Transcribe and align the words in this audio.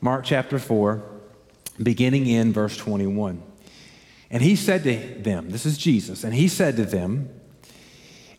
Mark 0.00 0.24
chapter 0.24 0.58
4, 0.58 1.02
beginning 1.82 2.26
in 2.26 2.52
verse 2.52 2.76
21. 2.76 3.42
And 4.30 4.42
he 4.42 4.56
said 4.56 4.82
to 4.84 4.96
them, 5.22 5.50
This 5.50 5.66
is 5.66 5.76
Jesus, 5.76 6.24
and 6.24 6.32
he 6.32 6.48
said 6.48 6.76
to 6.76 6.86
them, 6.86 7.28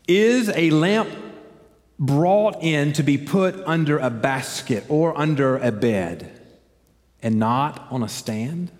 Is 0.07 0.49
a 0.49 0.71
lamp 0.71 1.09
brought 1.99 2.63
in 2.63 2.93
to 2.93 3.03
be 3.03 3.17
put 3.17 3.55
under 3.67 3.99
a 3.99 4.09
basket 4.09 4.85
or 4.89 5.15
under 5.15 5.57
a 5.57 5.71
bed 5.71 6.41
and 7.21 7.37
not 7.37 7.87
on 7.91 8.01
a 8.01 8.09
stand? 8.09 8.71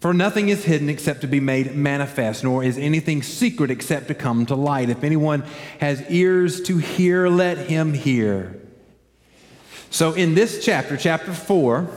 For 0.00 0.12
nothing 0.12 0.50
is 0.50 0.64
hidden 0.64 0.90
except 0.90 1.22
to 1.22 1.26
be 1.26 1.40
made 1.40 1.74
manifest, 1.74 2.44
nor 2.44 2.62
is 2.62 2.76
anything 2.76 3.22
secret 3.22 3.70
except 3.70 4.08
to 4.08 4.14
come 4.14 4.44
to 4.46 4.54
light. 4.54 4.90
If 4.90 5.02
anyone 5.02 5.44
has 5.80 6.02
ears 6.10 6.60
to 6.62 6.76
hear, 6.76 7.28
let 7.28 7.56
him 7.56 7.94
hear. 7.94 8.60
So, 9.96 10.12
in 10.12 10.34
this 10.34 10.62
chapter, 10.62 10.98
chapter 10.98 11.32
4, 11.32 11.88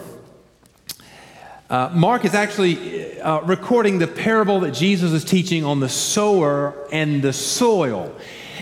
uh, 1.70 1.90
Mark 1.94 2.24
is 2.24 2.34
actually 2.34 3.20
uh, 3.20 3.42
recording 3.42 4.00
the 4.00 4.08
parable 4.08 4.62
that 4.62 4.72
Jesus 4.72 5.12
is 5.12 5.26
teaching 5.26 5.66
on 5.66 5.82
the 5.82 5.90
sower 5.90 6.88
and 6.94 7.22
the 7.22 7.34
soil. 7.34 8.16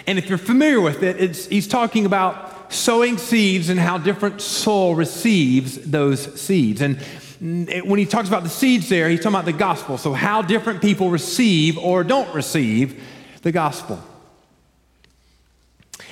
And 0.08 0.18
if 0.18 0.28
you're 0.28 0.40
familiar 0.40 0.82
with 0.82 1.04
it, 1.04 1.36
he's 1.36 1.68
talking 1.68 2.08
about 2.08 2.74
sowing 2.74 3.20
seeds 3.20 3.70
and 3.70 3.80
how 3.80 4.00
different 4.00 4.42
soil 4.42 4.96
receives 4.96 5.76
those 5.84 6.42
seeds. 6.42 6.82
And 6.82 7.00
when 7.40 8.00
he 8.00 8.08
talks 8.08 8.28
about 8.28 8.42
the 8.42 8.50
seeds 8.50 8.90
there, 8.90 9.08
he's 9.08 9.20
talking 9.20 9.36
about 9.36 9.46
the 9.46 9.54
gospel. 9.54 10.00
So, 10.00 10.14
how 10.14 10.42
different 10.42 10.82
people 10.82 11.12
receive 11.12 11.78
or 11.78 12.04
don't 12.04 12.34
receive 12.34 13.04
the 13.44 13.52
gospel. 13.52 14.02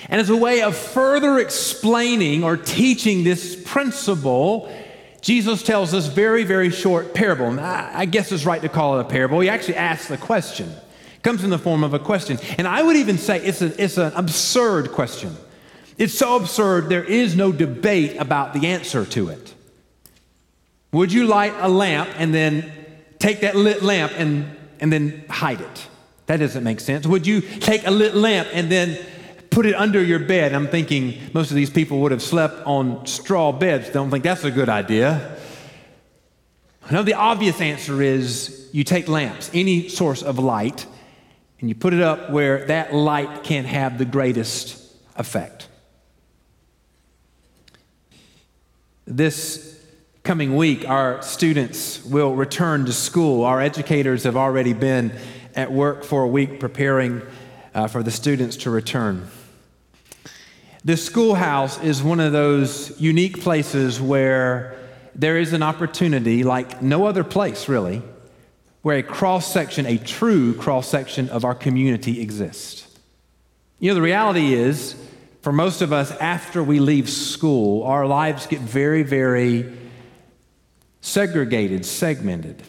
And 0.10 0.22
as 0.22 0.30
a 0.30 0.36
way 0.36 0.62
of 0.62 0.76
further 0.76 1.40
explaining 1.40 2.44
or 2.44 2.58
teaching 2.58 3.24
this 3.24 3.56
principle, 3.56 4.72
Jesus 5.22 5.64
tells 5.64 5.92
this 5.92 6.08
very, 6.08 6.44
very 6.44 6.70
short 6.70 7.14
parable. 7.14 7.48
And 7.48 7.60
I 7.60 8.06
guess 8.06 8.32
it's 8.32 8.46
right 8.46 8.62
to 8.62 8.70
call 8.70 9.00
it 9.00 9.02
a 9.02 9.06
parable. 9.06 9.40
He 9.40 9.50
actually 9.50 9.78
asks 9.78 10.12
a 10.12 10.18
question. 10.18 10.70
It 10.70 11.24
comes 11.24 11.44
in 11.44 11.50
the 11.50 11.58
form 11.58 11.84
of 11.84 11.94
a 11.94 12.00
question. 12.00 12.38
And 12.58 12.68
I 12.68 12.84
would 12.84 12.96
even 12.96 13.18
say 13.18 13.44
it's, 13.44 13.62
a, 13.62 13.84
it's 13.84 13.98
an 13.98 14.14
absurd 14.14 14.92
question. 14.92 15.36
It's 15.98 16.14
so 16.14 16.36
absurd, 16.36 16.90
there 16.90 17.04
is 17.04 17.36
no 17.36 17.52
debate 17.52 18.18
about 18.18 18.54
the 18.54 18.68
answer 18.68 19.06
to 19.06 19.30
it. 19.30 19.54
Would 20.92 21.12
you 21.12 21.26
light 21.26 21.54
a 21.58 21.70
lamp 21.70 22.10
and 22.18 22.34
then 22.34 22.72
take 23.18 23.42
that 23.42 23.56
lit 23.56 23.82
lamp 23.82 24.12
and, 24.16 24.56
and 24.80 24.92
then 24.94 25.26
hide 25.30 25.62
it? 25.62 25.88
That 26.28 26.38
doesn't 26.38 26.64
make 26.64 26.80
sense. 26.80 27.08
Would 27.08 27.26
you 27.26 27.42
take 27.42 27.88
a 27.88 27.92
lit 27.92 28.14
lamp 28.16 28.50
and 28.52 28.72
then 28.72 28.98
put 29.56 29.66
it 29.66 29.76
under 29.76 30.04
your 30.04 30.20
bed. 30.20 30.54
I'm 30.54 30.68
thinking 30.68 31.18
most 31.34 31.50
of 31.50 31.56
these 31.56 31.70
people 31.70 32.00
would 32.02 32.12
have 32.12 32.22
slept 32.22 32.68
on 32.68 33.08
straw 33.08 33.54
beds. 33.54 33.90
Don't 33.90 34.12
think 34.12 34.26
that's 34.26 34.44
a 34.44 34.52
good 34.52 34.68
idea. 34.68 35.38
No, 36.92 37.04
the 37.04 37.14
obvious 37.14 37.62
answer 37.62 38.02
is 38.02 38.70
you 38.74 38.84
take 38.84 39.08
lamps, 39.08 39.50
any 39.54 39.88
source 39.88 40.24
of 40.24 40.40
light, 40.40 40.86
and 41.62 41.70
you 41.70 41.74
put 41.74 41.94
it 41.94 42.02
up 42.02 42.32
where 42.32 42.66
that 42.66 42.94
light 42.94 43.46
can 43.46 43.64
have 43.64 43.98
the 43.98 44.04
greatest 44.04 44.94
effect. 45.16 45.70
This 49.08 49.82
coming 50.24 50.58
week, 50.58 50.86
our 50.86 51.22
students 51.22 52.04
will 52.04 52.36
return 52.36 52.84
to 52.88 52.92
school. 52.92 53.46
Our 53.46 53.62
educators 53.62 54.26
have 54.26 54.36
already 54.36 54.74
been 54.74 55.14
at 55.56 55.72
work 55.72 56.04
for 56.04 56.24
a 56.24 56.28
week 56.28 56.60
preparing 56.60 57.22
uh, 57.74 57.88
for 57.88 58.04
the 58.04 58.12
students 58.12 58.58
to 58.58 58.70
return. 58.70 59.30
The 60.86 60.98
schoolhouse 60.98 61.82
is 61.82 62.04
one 62.04 62.20
of 62.20 62.32
those 62.32 63.02
unique 63.02 63.42
places 63.42 64.00
where 64.00 64.78
there 65.16 65.36
is 65.36 65.52
an 65.52 65.64
opportunity, 65.64 66.44
like 66.44 66.80
no 66.80 67.08
other 67.08 67.24
place 67.24 67.68
really, 67.68 68.04
where 68.84 69.00
a 69.00 69.04
cross 69.04 69.52
section, 69.52 69.88
a 69.88 69.98
true 69.98 70.54
cross 70.54 70.88
section 70.88 71.28
of 71.30 71.44
our 71.44 71.56
community 71.56 72.22
exists. 72.22 72.86
You 73.80 73.90
know, 73.90 73.96
the 73.96 74.04
reality 74.04 74.54
is, 74.54 74.96
for 75.42 75.52
most 75.52 75.82
of 75.82 75.92
us, 75.92 76.12
after 76.12 76.64
we 76.64 76.80
leave 76.80 77.10
school, 77.10 77.82
our 77.82 78.06
lives 78.06 78.46
get 78.46 78.60
very, 78.60 79.02
very 79.02 79.76
segregated, 81.02 81.84
segmented. 81.84 82.62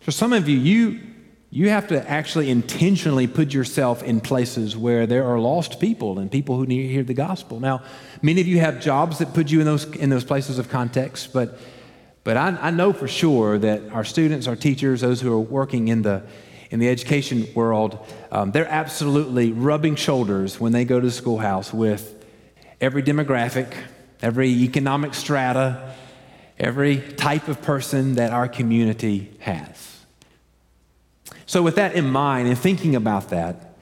For 0.00 0.10
some 0.10 0.32
of 0.32 0.48
you, 0.48 0.58
you 0.58 1.00
you 1.52 1.68
have 1.68 1.88
to 1.88 2.08
actually 2.08 2.48
intentionally 2.48 3.26
put 3.26 3.52
yourself 3.52 4.04
in 4.04 4.20
places 4.20 4.76
where 4.76 5.04
there 5.06 5.24
are 5.24 5.38
lost 5.40 5.80
people 5.80 6.20
and 6.20 6.30
people 6.30 6.56
who 6.56 6.64
need 6.64 6.82
to 6.82 6.88
hear 6.88 7.02
the 7.02 7.14
gospel. 7.14 7.58
Now, 7.58 7.82
many 8.22 8.40
of 8.40 8.46
you 8.46 8.60
have 8.60 8.80
jobs 8.80 9.18
that 9.18 9.34
put 9.34 9.50
you 9.50 9.58
in 9.58 9.66
those, 9.66 9.84
in 9.96 10.10
those 10.10 10.22
places 10.22 10.60
of 10.60 10.68
context, 10.68 11.32
but, 11.32 11.58
but 12.22 12.36
I, 12.36 12.56
I 12.60 12.70
know 12.70 12.92
for 12.92 13.08
sure 13.08 13.58
that 13.58 13.82
our 13.90 14.04
students, 14.04 14.46
our 14.46 14.54
teachers, 14.54 15.00
those 15.00 15.20
who 15.20 15.32
are 15.32 15.40
working 15.40 15.88
in 15.88 16.02
the, 16.02 16.22
in 16.70 16.78
the 16.78 16.88
education 16.88 17.48
world, 17.52 17.98
um, 18.30 18.52
they're 18.52 18.68
absolutely 18.68 19.50
rubbing 19.50 19.96
shoulders 19.96 20.60
when 20.60 20.70
they 20.70 20.84
go 20.84 21.00
to 21.00 21.06
the 21.06 21.12
schoolhouse 21.12 21.74
with 21.74 22.24
every 22.80 23.02
demographic, 23.02 23.74
every 24.22 24.50
economic 24.50 25.14
strata, 25.14 25.94
every 26.60 27.00
type 27.00 27.48
of 27.48 27.60
person 27.60 28.14
that 28.14 28.32
our 28.32 28.46
community 28.46 29.32
has. 29.40 29.89
So, 31.50 31.64
with 31.64 31.74
that 31.74 31.94
in 31.94 32.08
mind 32.08 32.46
and 32.46 32.56
thinking 32.56 32.94
about 32.94 33.30
that, 33.30 33.74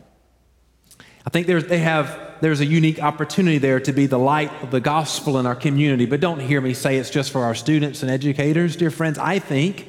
I 1.26 1.28
think 1.28 1.46
there's, 1.46 1.66
they 1.66 1.80
have, 1.80 2.18
there's 2.40 2.60
a 2.60 2.64
unique 2.64 2.98
opportunity 2.98 3.58
there 3.58 3.78
to 3.78 3.92
be 3.92 4.06
the 4.06 4.18
light 4.18 4.50
of 4.62 4.70
the 4.70 4.80
gospel 4.80 5.38
in 5.38 5.44
our 5.44 5.54
community. 5.54 6.06
But 6.06 6.20
don't 6.20 6.40
hear 6.40 6.62
me 6.62 6.72
say 6.72 6.96
it's 6.96 7.10
just 7.10 7.30
for 7.30 7.44
our 7.44 7.54
students 7.54 8.00
and 8.00 8.10
educators, 8.10 8.74
dear 8.74 8.90
friends. 8.90 9.18
I 9.18 9.38
think 9.38 9.86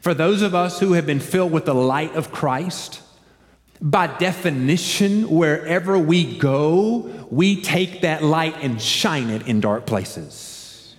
for 0.00 0.14
those 0.14 0.40
of 0.40 0.54
us 0.54 0.80
who 0.80 0.94
have 0.94 1.04
been 1.04 1.20
filled 1.20 1.52
with 1.52 1.66
the 1.66 1.74
light 1.74 2.14
of 2.14 2.32
Christ, 2.32 3.02
by 3.78 4.06
definition, 4.06 5.28
wherever 5.28 5.98
we 5.98 6.38
go, 6.38 7.26
we 7.30 7.60
take 7.60 8.00
that 8.00 8.22
light 8.22 8.56
and 8.62 8.80
shine 8.80 9.28
it 9.28 9.46
in 9.46 9.60
dark 9.60 9.84
places. 9.84 10.96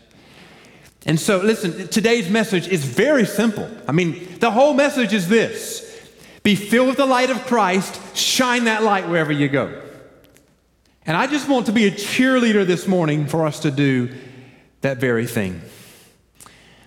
And 1.07 1.19
so, 1.19 1.39
listen, 1.39 1.87
today's 1.87 2.29
message 2.29 2.67
is 2.67 2.85
very 2.85 3.25
simple. 3.25 3.67
I 3.87 3.93
mean, 3.93 4.37
the 4.37 4.51
whole 4.51 4.75
message 4.75 5.11
is 5.11 5.27
this 5.27 5.89
be 6.43 6.55
filled 6.55 6.89
with 6.89 6.97
the 6.97 7.05
light 7.05 7.29
of 7.29 7.45
Christ, 7.45 8.15
shine 8.15 8.65
that 8.65 8.83
light 8.83 9.07
wherever 9.07 9.31
you 9.31 9.47
go. 9.47 9.81
And 11.05 11.17
I 11.17 11.27
just 11.27 11.49
want 11.49 11.65
to 11.65 11.71
be 11.71 11.87
a 11.87 11.91
cheerleader 11.91 12.65
this 12.65 12.87
morning 12.87 13.27
for 13.27 13.45
us 13.45 13.61
to 13.61 13.71
do 13.71 14.13
that 14.81 14.97
very 14.97 15.25
thing. 15.25 15.61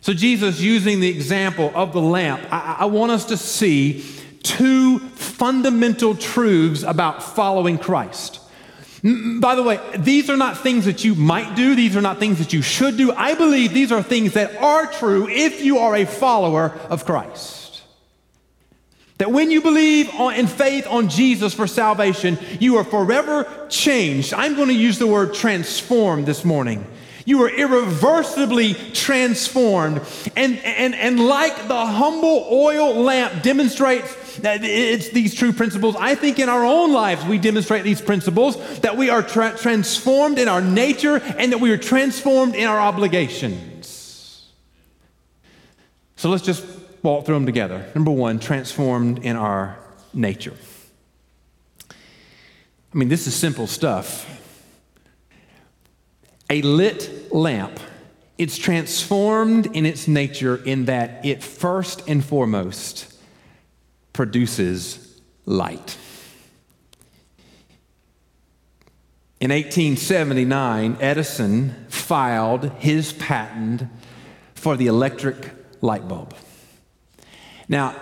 So, 0.00 0.12
Jesus, 0.12 0.60
using 0.60 1.00
the 1.00 1.08
example 1.08 1.72
of 1.74 1.92
the 1.92 2.00
lamp, 2.00 2.42
I, 2.52 2.76
I 2.80 2.84
want 2.84 3.10
us 3.12 3.24
to 3.26 3.36
see 3.36 4.04
two 4.42 5.00
fundamental 5.00 6.14
truths 6.14 6.82
about 6.82 7.22
following 7.22 7.78
Christ. 7.78 8.40
By 9.02 9.54
the 9.54 9.62
way, 9.62 9.80
these 9.98 10.30
are 10.30 10.36
not 10.36 10.58
things 10.58 10.84
that 10.84 11.04
you 11.04 11.14
might 11.14 11.54
do, 11.54 11.74
these 11.74 11.96
are 11.96 12.00
not 12.00 12.18
things 12.18 12.38
that 12.38 12.52
you 12.52 12.62
should 12.62 12.96
do. 12.96 13.12
I 13.12 13.34
believe 13.34 13.74
these 13.74 13.92
are 13.92 14.02
things 14.02 14.34
that 14.34 14.56
are 14.56 14.86
true 14.86 15.28
if 15.28 15.62
you 15.62 15.78
are 15.78 15.94
a 15.96 16.06
follower 16.06 16.78
of 16.88 17.04
Christ. 17.04 17.65
That 19.18 19.32
when 19.32 19.50
you 19.50 19.62
believe 19.62 20.10
on, 20.14 20.34
in 20.34 20.46
faith 20.46 20.86
on 20.86 21.08
Jesus 21.08 21.54
for 21.54 21.66
salvation, 21.66 22.38
you 22.60 22.76
are 22.76 22.84
forever 22.84 23.66
changed. 23.70 24.34
I'm 24.34 24.54
going 24.56 24.68
to 24.68 24.74
use 24.74 24.98
the 24.98 25.06
word 25.06 25.32
transformed 25.32 26.26
this 26.26 26.44
morning. 26.44 26.86
You 27.24 27.42
are 27.42 27.48
irreversibly 27.48 28.74
transformed. 28.74 30.02
And, 30.36 30.58
and, 30.58 30.94
and 30.94 31.18
like 31.18 31.56
the 31.66 31.86
humble 31.86 32.46
oil 32.50 32.94
lamp 32.94 33.42
demonstrates 33.42 34.36
that 34.38 34.62
it's 34.62 35.08
these 35.08 35.34
true 35.34 35.52
principles, 35.52 35.96
I 35.98 36.14
think 36.14 36.38
in 36.38 36.48
our 36.50 36.64
own 36.64 36.92
lives 36.92 37.24
we 37.24 37.38
demonstrate 37.38 37.84
these 37.84 38.02
principles 38.02 38.56
that 38.80 38.96
we 38.98 39.08
are 39.08 39.22
tra- 39.22 39.56
transformed 39.56 40.38
in 40.38 40.46
our 40.46 40.60
nature 40.60 41.16
and 41.16 41.52
that 41.52 41.58
we 41.58 41.72
are 41.72 41.78
transformed 41.78 42.54
in 42.54 42.68
our 42.68 42.78
obligations. 42.78 44.52
So 46.16 46.28
let's 46.30 46.44
just 46.44 46.75
walk 47.06 47.24
through 47.24 47.36
them 47.36 47.46
together. 47.46 47.88
Number 47.94 48.10
one, 48.10 48.40
transformed 48.40 49.20
in 49.20 49.36
our 49.36 49.78
nature. 50.12 50.54
I 51.90 52.98
mean, 52.98 53.08
this 53.08 53.28
is 53.28 53.34
simple 53.34 53.68
stuff. 53.68 54.24
A 56.50 56.62
lit 56.62 57.32
lamp, 57.32 57.78
it's 58.38 58.58
transformed 58.58 59.66
in 59.66 59.86
its 59.86 60.08
nature 60.08 60.56
in 60.56 60.86
that 60.86 61.24
it 61.24 61.42
first 61.44 62.08
and 62.08 62.24
foremost 62.24 63.16
produces 64.12 65.20
light. 65.44 65.96
In 69.38 69.50
1879, 69.50 70.96
Edison 71.00 71.86
filed 71.88 72.70
his 72.78 73.12
patent 73.12 73.84
for 74.54 74.76
the 74.76 74.86
electric 74.86 75.50
light 75.82 76.08
bulb. 76.08 76.34
Now, 77.68 77.94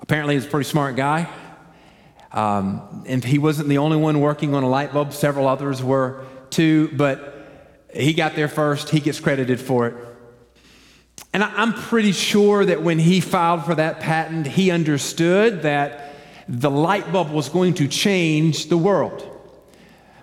apparently 0.00 0.34
he's 0.34 0.46
a 0.46 0.48
pretty 0.48 0.68
smart 0.68 0.96
guy. 0.96 1.28
Um, 2.32 3.04
and 3.06 3.24
he 3.24 3.38
wasn't 3.38 3.68
the 3.68 3.78
only 3.78 3.96
one 3.96 4.20
working 4.20 4.54
on 4.54 4.62
a 4.62 4.68
light 4.68 4.92
bulb, 4.92 5.12
several 5.12 5.48
others 5.48 5.82
were 5.82 6.24
too. 6.50 6.88
But 6.92 7.86
he 7.92 8.12
got 8.12 8.36
there 8.36 8.48
first, 8.48 8.90
he 8.90 9.00
gets 9.00 9.18
credited 9.18 9.60
for 9.60 9.88
it. 9.88 9.94
And 11.32 11.44
I'm 11.44 11.72
pretty 11.74 12.12
sure 12.12 12.64
that 12.64 12.82
when 12.82 12.98
he 12.98 13.20
filed 13.20 13.64
for 13.64 13.74
that 13.76 14.00
patent, 14.00 14.46
he 14.46 14.70
understood 14.70 15.62
that 15.62 16.14
the 16.48 16.70
light 16.70 17.12
bulb 17.12 17.30
was 17.30 17.48
going 17.48 17.74
to 17.74 17.86
change 17.86 18.66
the 18.66 18.76
world. 18.76 19.26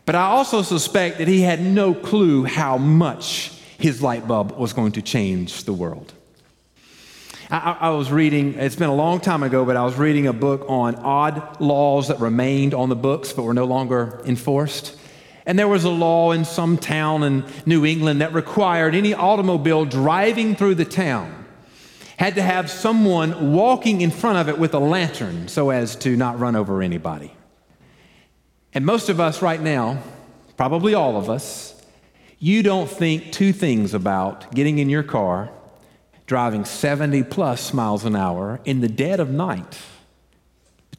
But 0.05 0.15
I 0.15 0.23
also 0.23 0.61
suspect 0.61 1.17
that 1.19 1.27
he 1.27 1.41
had 1.41 1.61
no 1.61 1.93
clue 1.93 2.43
how 2.43 2.77
much 2.77 3.51
his 3.77 4.01
light 4.01 4.27
bulb 4.27 4.51
was 4.57 4.73
going 4.73 4.93
to 4.93 5.01
change 5.01 5.63
the 5.63 5.73
world. 5.73 6.13
I, 7.49 7.77
I, 7.79 7.89
was 7.91 8.11
reading, 8.11 8.55
it's 8.55 8.75
been 8.75 8.89
a 8.89 8.95
long 8.95 9.21
time 9.21 9.41
ago, 9.41 9.63
but 9.63 9.77
I 9.77 9.83
was 9.85 9.95
reading 9.95 10.27
a 10.27 10.33
book 10.33 10.65
on 10.67 10.95
odd 10.95 11.61
laws 11.61 12.09
that 12.09 12.19
remained 12.19 12.73
on 12.73 12.89
the 12.89 12.95
books 12.95 13.31
but 13.31 13.43
were 13.43 13.53
no 13.53 13.63
longer 13.63 14.21
enforced. 14.25 14.97
And 15.45 15.57
there 15.57 15.67
was 15.67 15.85
a 15.85 15.89
law 15.89 16.31
in 16.31 16.43
some 16.43 16.77
town 16.77 17.23
in 17.23 17.45
New 17.65 17.85
England 17.85 18.19
that 18.19 18.33
required 18.33 18.95
any 18.95 19.13
automobile 19.13 19.85
driving 19.85 20.57
through 20.57 20.75
the 20.75 20.85
town 20.85 21.45
had 22.17 22.35
to 22.35 22.41
have 22.41 22.69
someone 22.69 23.53
walking 23.53 24.01
in 24.01 24.11
front 24.11 24.39
of 24.39 24.49
it 24.49 24.59
with 24.59 24.73
a 24.73 24.79
lantern 24.79 25.47
so 25.47 25.69
as 25.69 25.95
to 25.95 26.17
not 26.17 26.39
run 26.39 26.55
over 26.55 26.81
anybody. 26.81 27.31
And 28.73 28.85
most 28.85 29.07
of 29.07 29.19
us 29.19 29.41
right 29.41 29.61
now, 29.61 30.01
probably 30.57 30.95
all 30.95 31.15
of 31.15 31.29
us, 31.29 31.79
you 32.39 32.61
don't 32.61 32.89
think 32.89 33.31
two 33.31 33.53
things 33.53 33.93
about 33.93 34.53
getting 34.53 34.79
in 34.79 34.89
your 34.89 35.03
car, 35.03 35.49
driving 36.27 36.65
70 36.65 37.23
plus 37.23 37.73
miles 37.73 38.05
an 38.05 38.15
hour 38.15 38.59
in 38.65 38.81
the 38.81 38.89
dead 38.89 39.19
of 39.19 39.31
night, 39.31 39.79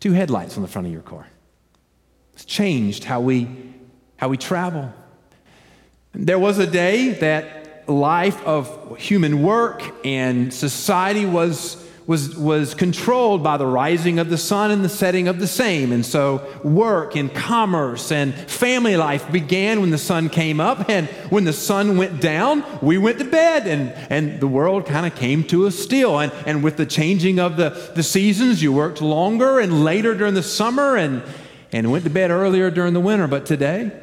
two 0.00 0.12
headlights 0.12 0.56
on 0.56 0.62
the 0.62 0.68
front 0.68 0.86
of 0.86 0.92
your 0.92 1.02
car. 1.02 1.28
It's 2.32 2.44
changed 2.44 3.04
how 3.04 3.20
we, 3.20 3.48
how 4.16 4.28
we 4.28 4.36
travel. 4.36 4.92
There 6.12 6.38
was 6.38 6.58
a 6.58 6.66
day 6.66 7.10
that 7.10 7.88
life 7.88 8.42
of 8.44 8.96
human 8.98 9.42
work 9.42 9.82
and 10.04 10.52
society 10.52 11.26
was 11.26 11.76
was, 12.08 12.34
was 12.38 12.72
controlled 12.72 13.42
by 13.42 13.58
the 13.58 13.66
rising 13.66 14.18
of 14.18 14.30
the 14.30 14.38
sun 14.38 14.70
and 14.70 14.82
the 14.82 14.88
setting 14.88 15.28
of 15.28 15.38
the 15.38 15.46
same. 15.46 15.92
And 15.92 16.06
so 16.06 16.42
work 16.64 17.14
and 17.16 17.32
commerce 17.32 18.10
and 18.10 18.34
family 18.34 18.96
life 18.96 19.30
began 19.30 19.82
when 19.82 19.90
the 19.90 19.98
sun 19.98 20.30
came 20.30 20.58
up. 20.58 20.88
And 20.88 21.06
when 21.28 21.44
the 21.44 21.52
sun 21.52 21.98
went 21.98 22.22
down, 22.22 22.64
we 22.80 22.96
went 22.96 23.18
to 23.18 23.26
bed. 23.26 23.66
And, 23.66 23.92
and 24.10 24.40
the 24.40 24.46
world 24.48 24.86
kind 24.86 25.04
of 25.04 25.14
came 25.16 25.44
to 25.48 25.66
a 25.66 25.70
still. 25.70 26.18
And, 26.18 26.32
and 26.46 26.64
with 26.64 26.78
the 26.78 26.86
changing 26.86 27.38
of 27.38 27.58
the, 27.58 27.92
the 27.94 28.02
seasons, 28.02 28.62
you 28.62 28.72
worked 28.72 29.02
longer 29.02 29.60
and 29.60 29.84
later 29.84 30.14
during 30.14 30.32
the 30.32 30.42
summer 30.42 30.96
and, 30.96 31.22
and 31.72 31.92
went 31.92 32.04
to 32.04 32.10
bed 32.10 32.30
earlier 32.30 32.70
during 32.70 32.94
the 32.94 33.00
winter. 33.00 33.26
But 33.26 33.44
today, 33.44 33.92
I 33.92 34.00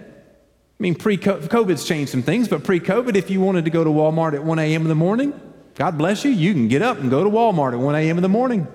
mean, 0.78 0.94
pre 0.94 1.18
COVID's 1.18 1.86
changed 1.86 2.12
some 2.12 2.22
things, 2.22 2.50
but 2.50 2.64
pre 2.64 2.80
COVID, 2.80 3.16
if 3.16 3.32
you 3.32 3.42
wanted 3.42 3.66
to 3.66 3.72
go 3.72 3.84
to 3.84 3.90
Walmart 3.90 4.36
at 4.36 4.44
1 4.44 4.60
a.m. 4.60 4.84
in 4.84 4.90
the 4.90 4.94
morning, 4.94 5.34
God 5.76 5.98
bless 5.98 6.24
you. 6.24 6.32
You 6.32 6.54
can 6.54 6.68
get 6.68 6.82
up 6.82 7.00
and 7.00 7.10
go 7.10 7.24
to 7.24 7.30
Walmart 7.30 7.74
at 7.74 7.80
1 7.80 7.96
a.m. 7.96 8.18
in 8.18 8.24
the 8.24 8.30
morning. 8.30 8.68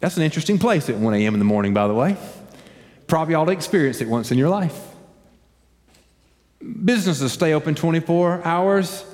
That's 0.00 0.16
an 0.16 0.24
interesting 0.24 0.58
place 0.58 0.88
at 0.88 0.96
1 0.96 1.14
a.m. 1.14 1.34
in 1.34 1.38
the 1.38 1.44
morning, 1.44 1.72
by 1.72 1.86
the 1.86 1.94
way. 1.94 2.16
Probably 3.06 3.34
ought 3.34 3.44
to 3.44 3.52
experience 3.52 4.00
it 4.00 4.08
once 4.08 4.32
in 4.32 4.38
your 4.38 4.48
life. 4.48 4.88
Businesses 6.84 7.32
stay 7.32 7.52
open 7.52 7.74
24 7.74 8.44
hours 8.44 9.04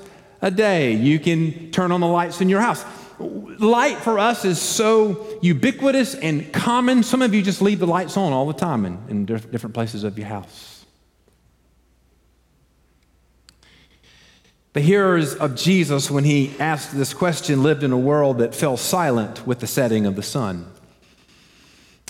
a 0.40 0.50
day. 0.50 0.92
You 0.92 1.18
can 1.18 1.70
turn 1.72 1.92
on 1.92 2.00
the 2.00 2.06
lights 2.06 2.40
in 2.40 2.48
your 2.48 2.60
house. 2.60 2.84
Light 3.18 3.98
for 3.98 4.18
us 4.18 4.44
is 4.44 4.60
so 4.60 5.38
ubiquitous 5.42 6.14
and 6.14 6.52
common. 6.52 7.02
Some 7.02 7.20
of 7.20 7.34
you 7.34 7.42
just 7.42 7.60
leave 7.60 7.80
the 7.80 7.86
lights 7.86 8.16
on 8.16 8.32
all 8.32 8.46
the 8.46 8.54
time 8.54 8.84
in, 8.84 8.98
in 9.08 9.26
different 9.26 9.74
places 9.74 10.04
of 10.04 10.16
your 10.16 10.28
house. 10.28 10.77
The 14.78 14.84
hearers 14.84 15.34
of 15.34 15.56
Jesus, 15.56 16.08
when 16.08 16.22
he 16.22 16.54
asked 16.60 16.96
this 16.96 17.12
question, 17.12 17.64
lived 17.64 17.82
in 17.82 17.90
a 17.90 17.98
world 17.98 18.38
that 18.38 18.54
fell 18.54 18.76
silent 18.76 19.44
with 19.44 19.58
the 19.58 19.66
setting 19.66 20.06
of 20.06 20.14
the 20.14 20.22
sun. 20.22 20.70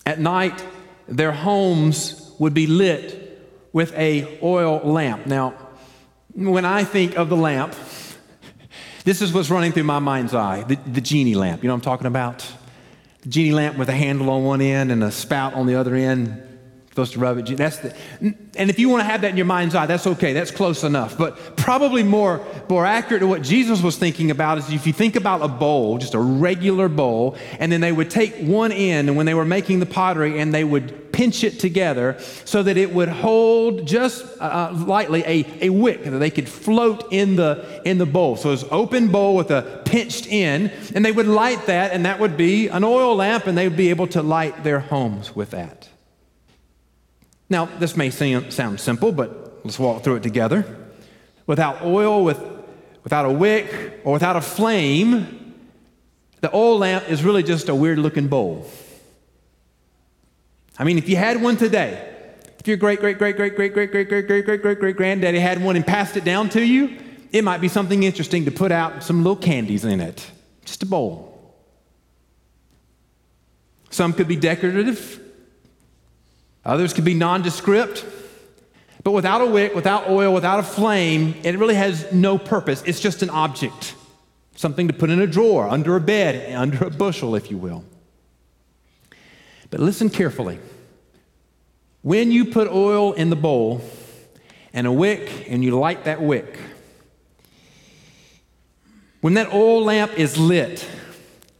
At 0.04 0.20
night, 0.20 0.62
their 1.08 1.32
homes 1.32 2.30
would 2.38 2.52
be 2.52 2.66
lit 2.66 3.48
with 3.72 3.94
a 3.94 4.38
oil 4.42 4.80
lamp. 4.84 5.24
Now, 5.24 5.54
when 6.34 6.66
I 6.66 6.84
think 6.84 7.16
of 7.16 7.30
the 7.30 7.38
lamp, 7.38 7.74
this 9.02 9.22
is 9.22 9.32
what's 9.32 9.48
running 9.48 9.72
through 9.72 9.84
my 9.84 9.98
mind's 9.98 10.34
eye 10.34 10.62
the, 10.64 10.76
the 10.76 11.00
genie 11.00 11.36
lamp. 11.36 11.62
You 11.62 11.68
know 11.68 11.72
what 11.72 11.78
I'm 11.78 11.90
talking 11.90 12.06
about? 12.06 12.46
The 13.22 13.30
genie 13.30 13.52
lamp 13.52 13.78
with 13.78 13.88
a 13.88 13.94
handle 13.94 14.28
on 14.28 14.44
one 14.44 14.60
end 14.60 14.92
and 14.92 15.02
a 15.02 15.10
spout 15.10 15.54
on 15.54 15.66
the 15.66 15.76
other 15.76 15.94
end 15.94 16.42
supposed 16.98 17.12
to 17.12 17.20
rub 17.20 17.38
it. 17.38 17.56
That's 17.56 17.78
the, 17.78 17.94
and 18.20 18.70
if 18.70 18.80
you 18.80 18.88
want 18.88 19.02
to 19.02 19.04
have 19.04 19.20
that 19.20 19.30
in 19.30 19.36
your 19.36 19.46
mind's 19.46 19.76
eye, 19.76 19.86
that's 19.86 20.08
okay. 20.08 20.32
That's 20.32 20.50
close 20.50 20.82
enough. 20.82 21.16
But 21.16 21.56
probably 21.56 22.02
more, 22.02 22.44
more 22.68 22.84
accurate 22.84 23.20
to 23.20 23.28
what 23.28 23.42
Jesus 23.42 23.80
was 23.80 23.96
thinking 23.96 24.32
about 24.32 24.58
is 24.58 24.68
if 24.72 24.84
you 24.84 24.92
think 24.92 25.14
about 25.14 25.40
a 25.40 25.46
bowl, 25.46 25.98
just 25.98 26.14
a 26.14 26.18
regular 26.18 26.88
bowl, 26.88 27.36
and 27.60 27.70
then 27.70 27.80
they 27.80 27.92
would 27.92 28.10
take 28.10 28.34
one 28.38 28.72
end, 28.72 29.06
and 29.06 29.16
when 29.16 29.26
they 29.26 29.34
were 29.34 29.44
making 29.44 29.78
the 29.78 29.86
pottery, 29.86 30.40
and 30.40 30.52
they 30.52 30.64
would 30.64 31.12
pinch 31.12 31.44
it 31.44 31.60
together 31.60 32.16
so 32.44 32.64
that 32.64 32.76
it 32.76 32.92
would 32.92 33.08
hold 33.08 33.86
just 33.86 34.24
uh, 34.40 34.70
uh 34.72 34.84
lightly 34.86 35.22
a, 35.24 35.66
a 35.66 35.68
wick 35.70 36.02
that 36.02 36.18
they 36.18 36.30
could 36.30 36.48
float 36.48 37.12
in 37.12 37.36
the, 37.36 37.80
in 37.84 37.98
the 37.98 38.06
bowl. 38.06 38.36
So 38.36 38.52
it's 38.52 38.64
open 38.72 39.06
bowl 39.06 39.36
with 39.36 39.52
a 39.52 39.82
pinched 39.84 40.26
end, 40.28 40.72
and 40.96 41.04
they 41.04 41.12
would 41.12 41.28
light 41.28 41.66
that, 41.66 41.92
and 41.92 42.04
that 42.06 42.18
would 42.18 42.36
be 42.36 42.66
an 42.66 42.82
oil 42.82 43.14
lamp, 43.14 43.46
and 43.46 43.56
they 43.56 43.68
would 43.68 43.76
be 43.76 43.90
able 43.90 44.08
to 44.08 44.20
light 44.22 44.64
their 44.64 44.80
homes 44.80 45.36
with 45.36 45.50
that. 45.50 45.88
Now, 47.50 47.64
this 47.64 47.96
may 47.96 48.10
sound 48.10 48.80
simple, 48.80 49.12
but 49.12 49.60
let's 49.64 49.78
walk 49.78 50.04
through 50.04 50.16
it 50.16 50.22
together. 50.22 50.64
Without 51.46 51.82
oil, 51.82 52.22
with, 52.22 52.42
without 53.04 53.24
a 53.24 53.32
wick, 53.32 54.00
or 54.04 54.12
without 54.12 54.36
a 54.36 54.40
flame, 54.40 55.54
the 56.40 56.54
oil 56.54 56.78
lamp 56.78 57.08
is 57.08 57.24
really 57.24 57.42
just 57.42 57.68
a 57.68 57.74
weird 57.74 57.98
looking 57.98 58.28
bowl. 58.28 58.70
I 60.78 60.84
mean, 60.84 60.98
if 60.98 61.08
you 61.08 61.16
had 61.16 61.42
one 61.42 61.56
today, 61.56 62.14
if 62.60 62.68
your 62.68 62.76
great, 62.76 63.00
great, 63.00 63.18
great, 63.18 63.36
great, 63.36 63.54
great, 63.54 63.72
great, 63.72 63.90
great, 63.90 64.08
great, 64.08 64.26
great, 64.26 64.44
great, 64.44 64.62
great, 64.62 64.78
great 64.78 64.96
granddaddy 64.96 65.38
had 65.38 65.62
one 65.62 65.74
and 65.74 65.86
passed 65.86 66.16
it 66.16 66.24
down 66.24 66.50
to 66.50 66.64
you, 66.64 66.98
it 67.32 67.42
might 67.42 67.60
be 67.60 67.68
something 67.68 68.02
interesting 68.02 68.44
to 68.44 68.50
put 68.50 68.72
out 68.72 69.02
some 69.02 69.18
little 69.18 69.36
candies 69.36 69.84
in 69.84 70.00
it. 70.00 70.30
Just 70.64 70.82
a 70.82 70.86
bowl. 70.86 71.54
Some 73.90 74.12
could 74.12 74.28
be 74.28 74.36
decorative, 74.36 75.20
Others 76.68 76.92
can 76.92 77.02
be 77.02 77.14
nondescript. 77.14 78.04
But 79.02 79.12
without 79.12 79.40
a 79.40 79.46
wick, 79.46 79.74
without 79.74 80.10
oil, 80.10 80.34
without 80.34 80.60
a 80.60 80.62
flame, 80.62 81.34
it 81.42 81.58
really 81.58 81.74
has 81.74 82.12
no 82.12 82.36
purpose. 82.36 82.82
It's 82.84 83.00
just 83.00 83.22
an 83.22 83.30
object, 83.30 83.94
something 84.54 84.86
to 84.88 84.92
put 84.92 85.08
in 85.08 85.18
a 85.18 85.26
drawer, 85.26 85.66
under 85.66 85.96
a 85.96 86.00
bed, 86.00 86.54
under 86.54 86.84
a 86.84 86.90
bushel, 86.90 87.34
if 87.34 87.50
you 87.50 87.56
will. 87.56 87.84
But 89.70 89.80
listen 89.80 90.10
carefully. 90.10 90.58
When 92.02 92.30
you 92.30 92.44
put 92.44 92.68
oil 92.68 93.14
in 93.14 93.30
the 93.30 93.36
bowl 93.36 93.80
and 94.74 94.86
a 94.86 94.92
wick 94.92 95.46
and 95.48 95.64
you 95.64 95.78
light 95.78 96.04
that 96.04 96.20
wick, 96.20 96.58
when 99.22 99.34
that 99.34 99.54
oil 99.54 99.82
lamp 99.84 100.18
is 100.18 100.36
lit, 100.36 100.86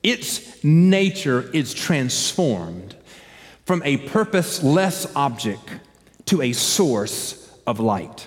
its 0.03 0.63
nature 0.63 1.49
is 1.55 1.73
transformed 1.73 2.95
from 3.69 3.83
a 3.85 3.99
purposeless 3.99 5.07
object 5.15 5.69
to 6.25 6.41
a 6.41 6.55
source 6.55 7.55
of 7.67 7.81
light. 7.81 8.27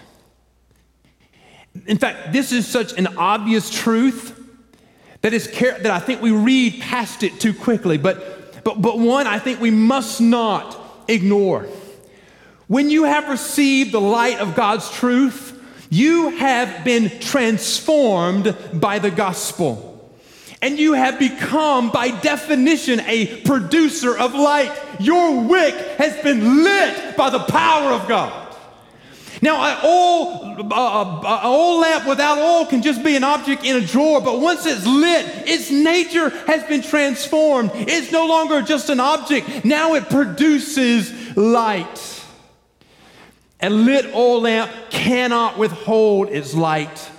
In 1.88 1.98
fact, 1.98 2.32
this 2.32 2.52
is 2.52 2.68
such 2.68 2.96
an 2.96 3.18
obvious 3.18 3.72
truth 3.72 4.40
that, 5.22 5.34
is, 5.34 5.50
that 5.50 5.88
I 5.88 5.98
think 5.98 6.22
we 6.22 6.30
read 6.30 6.80
past 6.80 7.24
it 7.24 7.40
too 7.40 7.56
quickly, 7.56 7.98
but, 7.98 8.64
but, 8.64 8.84
but 8.84 9.00
one 9.00 9.26
I 9.26 9.40
think 9.40 9.60
we 9.60 9.72
must 9.72 10.22
not 10.22 10.78
ignore. 11.08 11.68
When 12.68 12.92
you 12.92 13.06
have 13.06 13.28
received 13.28 13.94
the 13.94 14.00
light 14.00 14.40
of 14.40 14.54
God's 14.54 14.92
truth, 14.92 15.60
you 15.90 16.38
have 16.38 16.86
been 16.86 17.10
transformed 17.20 18.56
by 18.76 19.00
the 19.00 19.10
gospel 19.10 19.91
and 20.62 20.78
you 20.78 20.94
have 20.94 21.18
become, 21.18 21.90
by 21.92 22.12
definition, 22.12 23.00
a 23.02 23.42
producer 23.42 24.18
of 24.18 24.36
light. 24.36 24.72
Your 25.00 25.42
wick 25.42 25.74
has 25.98 26.22
been 26.24 26.64
lit 26.64 27.18
by 27.18 27.30
the 27.30 27.40
power 27.40 27.92
of 27.92 28.08
God. 28.08 28.42
Now, 29.44 29.64
an 29.64 29.78
oil, 29.84 30.72
uh, 30.72 31.80
lamp 31.80 32.08
without 32.08 32.38
oil 32.38 32.68
can 32.68 32.84
just 32.84 33.04
be 33.04 33.16
an 33.16 33.24
object 33.24 33.66
in 33.66 33.76
a 33.76 33.82
drawer, 33.82 34.22
but 34.22 34.40
once 34.40 34.68
it's 34.68 34.86
lit, 34.86 35.26
its 35.48 35.72
nature 35.72 36.30
has 36.46 36.64
been 36.66 36.84
transformed. 36.84 37.72
It's 37.74 38.12
no 38.12 38.28
longer 38.28 38.62
just 38.62 38.90
an 38.90 39.00
object, 39.00 39.66
now 39.66 39.96
it 39.96 40.10
produces 40.12 41.36
light. 41.36 42.20
A 43.62 43.70
lit 43.72 44.14
oil 44.14 44.42
lamp 44.42 44.72
cannot 44.92 45.58
withhold 45.58 46.30
its 46.30 46.54
light. 46.54 47.10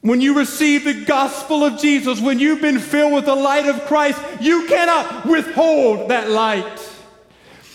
When 0.00 0.20
you 0.20 0.38
receive 0.38 0.84
the 0.84 1.04
gospel 1.04 1.64
of 1.64 1.80
Jesus, 1.80 2.20
when 2.20 2.38
you've 2.38 2.60
been 2.60 2.78
filled 2.78 3.14
with 3.14 3.24
the 3.24 3.34
light 3.34 3.66
of 3.66 3.84
Christ, 3.86 4.20
you 4.40 4.66
cannot 4.68 5.26
withhold 5.26 6.10
that 6.10 6.30
light. 6.30 6.78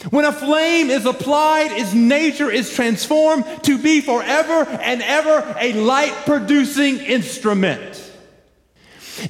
When 0.10 0.26
a 0.26 0.32
flame 0.32 0.90
is 0.90 1.06
applied, 1.06 1.72
its 1.72 1.94
nature 1.94 2.50
is 2.50 2.74
transformed 2.74 3.46
to 3.64 3.78
be 3.78 4.02
forever 4.02 4.70
and 4.82 5.02
ever 5.02 5.56
a 5.60 5.74
light 5.74 6.14
producing 6.26 7.00
instrument. 7.00 8.12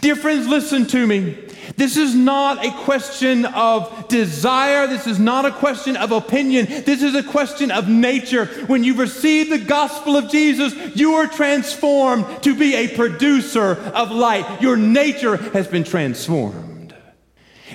Dear 0.01 0.15
friends, 0.15 0.47
listen 0.47 0.88
to 0.88 1.05
me. 1.05 1.42
This 1.75 1.97
is 1.97 2.13
not 2.13 2.63
a 2.63 2.71
question 2.83 3.45
of 3.45 4.07
desire. 4.07 4.85
This 4.87 5.07
is 5.07 5.19
not 5.19 5.45
a 5.45 5.51
question 5.51 5.97
of 5.97 6.11
opinion. 6.11 6.67
This 6.67 7.01
is 7.01 7.15
a 7.15 7.23
question 7.23 7.71
of 7.71 7.89
nature. 7.89 8.45
When 8.67 8.83
you 8.83 8.95
receive 8.95 9.49
the 9.49 9.57
gospel 9.57 10.15
of 10.15 10.29
Jesus, 10.29 10.73
you 10.95 11.13
are 11.15 11.27
transformed 11.27 12.43
to 12.43 12.55
be 12.55 12.75
a 12.75 12.95
producer 12.95 13.77
of 13.93 14.11
light. 14.11 14.61
Your 14.61 14.77
nature 14.77 15.37
has 15.37 15.67
been 15.67 15.83
transformed. 15.83 16.95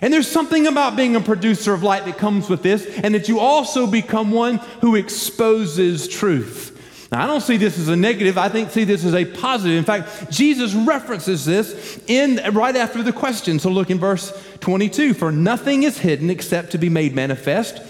And 0.01 0.13
there's 0.13 0.29
something 0.29 0.69
about 0.69 0.95
being 0.95 1.17
a 1.17 1.21
producer 1.21 1.75
of 1.75 1.83
light 1.83 2.05
that 2.05 2.19
comes 2.19 2.49
with 2.49 2.63
this, 2.63 2.87
and 3.03 3.15
that 3.17 3.29
you 3.29 3.41
also 3.41 3.87
become 3.87 4.31
one 4.31 4.59
who 4.81 4.95
exposes 4.95 6.07
truth. 6.07 6.78
Now, 7.11 7.25
I 7.25 7.27
don't 7.27 7.41
see 7.41 7.57
this 7.57 7.79
as 7.79 7.89
a 7.89 7.97
negative. 7.97 8.37
I 8.37 8.51
think 8.51 8.71
see 8.71 8.85
this 8.85 9.05
as 9.05 9.15
a 9.15 9.25
positive. 9.25 9.79
In 9.79 9.85
fact, 9.85 10.31
Jesus 10.31 10.75
references 10.75 11.47
this 11.47 12.03
in 12.07 12.41
right 12.55 12.77
after 12.77 13.03
the 13.03 13.13
question. 13.13 13.59
So 13.59 13.71
look 13.71 13.89
in 13.91 13.99
verse 13.99 14.33
22. 14.61 15.15
For 15.15 15.33
nothing 15.33 15.85
is 15.85 15.99
hidden 15.99 16.29
except 16.29 16.73
to 16.73 16.79
be 16.79 16.91
made 16.91 17.15
manifest, 17.15 17.81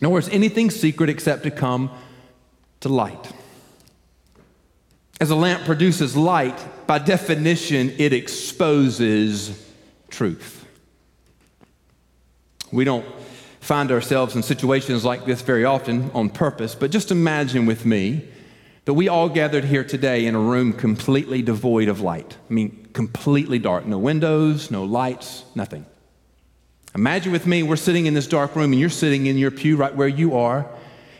nor 0.00 0.18
is 0.18 0.28
anything 0.30 0.70
secret 0.70 1.08
except 1.08 1.44
to 1.44 1.52
come 1.52 1.90
to 2.80 2.88
light. 2.88 3.32
As 5.20 5.30
a 5.30 5.36
lamp 5.36 5.64
produces 5.64 6.16
light, 6.16 6.58
by 6.88 6.98
definition, 6.98 7.94
it 7.96 8.12
exposes 8.12 9.56
truth. 10.10 10.66
We 12.72 12.82
don't 12.82 13.06
find 13.60 13.92
ourselves 13.92 14.34
in 14.34 14.42
situations 14.42 15.04
like 15.04 15.24
this 15.24 15.42
very 15.42 15.64
often 15.64 16.10
on 16.12 16.28
purpose, 16.28 16.74
but 16.74 16.90
just 16.90 17.12
imagine 17.12 17.66
with 17.66 17.86
me 17.86 18.28
that 18.84 18.94
we 18.94 19.08
all 19.08 19.28
gathered 19.28 19.64
here 19.64 19.84
today 19.84 20.26
in 20.26 20.34
a 20.34 20.40
room 20.40 20.72
completely 20.72 21.42
devoid 21.42 21.88
of 21.88 22.00
light. 22.00 22.36
I 22.50 22.52
mean, 22.52 22.88
completely 22.92 23.58
dark. 23.58 23.86
No 23.86 23.98
windows, 23.98 24.70
no 24.70 24.84
lights, 24.84 25.44
nothing. 25.54 25.86
Imagine 26.94 27.32
with 27.32 27.46
me, 27.46 27.62
we're 27.62 27.76
sitting 27.76 28.06
in 28.06 28.14
this 28.14 28.26
dark 28.26 28.54
room 28.56 28.72
and 28.72 28.80
you're 28.80 28.90
sitting 28.90 29.26
in 29.26 29.38
your 29.38 29.50
pew 29.50 29.76
right 29.76 29.94
where 29.94 30.08
you 30.08 30.36
are, 30.36 30.68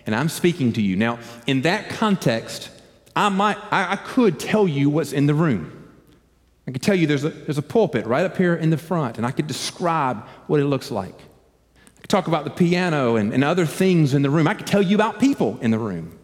and 0.04 0.14
I'm 0.14 0.28
speaking 0.28 0.72
to 0.74 0.82
you. 0.82 0.96
Now, 0.96 1.18
in 1.46 1.62
that 1.62 1.88
context, 1.88 2.70
I, 3.14 3.28
might, 3.28 3.56
I, 3.70 3.92
I 3.92 3.96
could 3.96 4.38
tell 4.38 4.66
you 4.66 4.90
what's 4.90 5.12
in 5.12 5.26
the 5.26 5.34
room. 5.34 5.78
I 6.66 6.72
could 6.72 6.82
tell 6.82 6.94
you 6.94 7.06
there's 7.06 7.24
a, 7.24 7.30
there's 7.30 7.58
a 7.58 7.62
pulpit 7.62 8.06
right 8.06 8.24
up 8.24 8.36
here 8.36 8.54
in 8.54 8.70
the 8.70 8.76
front, 8.76 9.16
and 9.16 9.26
I 9.26 9.30
could 9.30 9.46
describe 9.46 10.26
what 10.46 10.60
it 10.60 10.64
looks 10.64 10.90
like. 10.90 11.14
I 11.14 12.00
could 12.00 12.10
talk 12.10 12.26
about 12.26 12.44
the 12.44 12.50
piano 12.50 13.16
and, 13.16 13.32
and 13.32 13.42
other 13.42 13.66
things 13.66 14.14
in 14.14 14.22
the 14.22 14.30
room. 14.30 14.46
I 14.46 14.54
could 14.54 14.66
tell 14.66 14.82
you 14.82 14.94
about 14.94 15.20
people 15.20 15.58
in 15.60 15.70
the 15.70 15.78
room. 15.78 16.18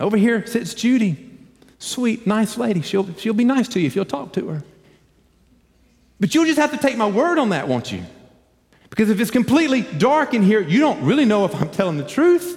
Over 0.00 0.16
here 0.16 0.46
sits 0.46 0.74
Judy. 0.74 1.30
Sweet, 1.78 2.26
nice 2.26 2.56
lady. 2.56 2.80
She'll, 2.82 3.12
she'll 3.14 3.34
be 3.34 3.44
nice 3.44 3.68
to 3.68 3.80
you 3.80 3.86
if 3.86 3.94
you'll 3.94 4.04
talk 4.04 4.32
to 4.34 4.48
her. 4.48 4.64
But 6.18 6.34
you'll 6.34 6.46
just 6.46 6.58
have 6.58 6.70
to 6.70 6.78
take 6.78 6.96
my 6.96 7.08
word 7.08 7.38
on 7.38 7.50
that, 7.50 7.68
won't 7.68 7.92
you? 7.92 8.02
Because 8.90 9.10
if 9.10 9.20
it's 9.20 9.30
completely 9.30 9.82
dark 9.82 10.34
in 10.34 10.42
here, 10.42 10.60
you 10.60 10.80
don't 10.80 11.02
really 11.02 11.24
know 11.24 11.44
if 11.44 11.54
I'm 11.54 11.68
telling 11.70 11.98
the 11.98 12.06
truth. 12.06 12.56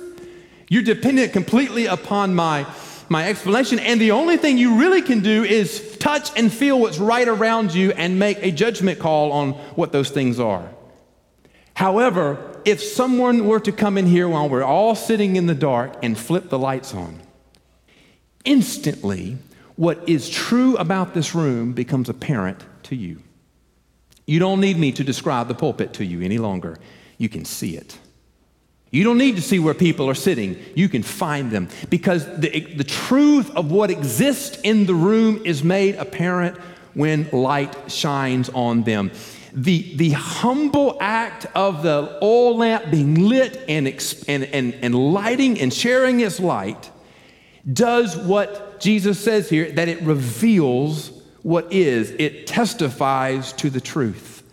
You're 0.70 0.84
dependent 0.84 1.34
completely 1.34 1.88
upon 1.88 2.36
my, 2.36 2.66
my 3.10 3.28
explanation. 3.28 3.80
And 3.80 4.00
the 4.00 4.12
only 4.12 4.38
thing 4.38 4.58
you 4.58 4.80
really 4.80 5.02
can 5.02 5.22
do 5.22 5.44
is 5.44 5.98
touch 5.98 6.30
and 6.38 6.54
feel 6.54 6.80
what's 6.80 7.00
right 7.00 7.28
around 7.28 7.74
you 7.74 7.92
and 7.92 8.20
make 8.20 8.38
a 8.44 8.52
judgment 8.52 9.00
call 9.00 9.32
on 9.32 9.54
what 9.76 9.92
those 9.92 10.10
things 10.10 10.40
are. 10.40 10.70
However, 11.74 12.62
if 12.66 12.82
someone 12.82 13.46
were 13.46 13.60
to 13.62 13.72
come 13.72 13.98
in 13.98 14.06
here 14.06 14.28
while 14.28 14.50
we're 14.50 14.64
all 14.64 14.94
sitting 14.96 15.36
in 15.36 15.46
the 15.46 15.56
dark 15.56 15.96
and 16.04 16.18
flip 16.18 16.50
the 16.50 16.60
lights 16.60 16.94
on, 16.94 17.20
instantly, 18.48 19.38
what 19.76 20.10
is 20.10 20.30
true 20.30 20.76
about 20.78 21.14
this 21.14 21.36
room 21.36 21.74
becomes 21.74 22.10
apparent 22.10 22.64
to 22.84 22.96
you. 22.96 23.22
You 24.26 24.40
don't 24.40 24.60
need 24.60 24.78
me 24.78 24.92
to 24.94 25.04
describe 25.04 25.48
the 25.48 25.54
pulpit 25.54 25.94
to 25.94 26.06
you 26.06 26.22
any 26.22 26.38
longer. 26.38 26.80
You 27.18 27.30
can 27.30 27.46
see 27.46 27.78
it. 27.78 28.00
You 28.90 29.04
don't 29.04 29.18
need 29.18 29.36
to 29.36 29.42
see 29.42 29.60
where 29.60 29.74
people 29.74 30.10
are 30.10 30.16
sitting. 30.16 30.58
You 30.74 30.88
can 30.88 31.04
find 31.04 31.52
them 31.52 31.68
because 31.90 32.26
the, 32.40 32.62
the 32.76 32.84
truth 32.86 33.54
of 33.56 33.70
what 33.70 33.92
exists 33.92 34.60
in 34.64 34.86
the 34.86 34.96
room 34.96 35.42
is 35.46 35.64
made 35.64 35.96
apparent 35.96 36.58
when 36.94 37.30
light 37.32 37.92
shines 37.92 38.50
on 38.50 38.84
them. 38.84 39.12
The, 39.54 39.96
the 39.96 40.12
humble 40.12 40.98
act 41.02 41.48
of 41.54 41.84
the 41.84 42.18
oil 42.22 42.58
lamp 42.58 42.90
being 42.90 43.16
lit 43.16 43.64
and, 43.68 43.88
and, 44.28 44.44
and, 44.46 44.74
and 44.82 44.96
lighting 44.96 45.60
and 45.60 45.74
sharing 45.74 46.22
its 46.22 46.40
light 46.40 46.90
does 47.72 48.16
what 48.16 48.80
Jesus 48.80 49.20
says 49.20 49.50
here 49.50 49.72
that 49.72 49.88
it 49.88 50.02
reveals 50.02 51.12
what 51.44 51.72
is, 51.72 52.12
it 52.12 52.48
testifies 52.48 53.54
to 53.54 53.70
the 53.70 53.82
truth. 53.82 54.44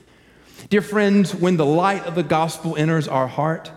Dear 0.71 0.83
friends, 0.83 1.35
when 1.35 1.57
the 1.57 1.67
light 1.67 2.05
of 2.07 2.15
the 2.15 2.23
gospel 2.23 2.77
enters 2.77 3.09
our 3.09 3.27
heart, 3.27 3.71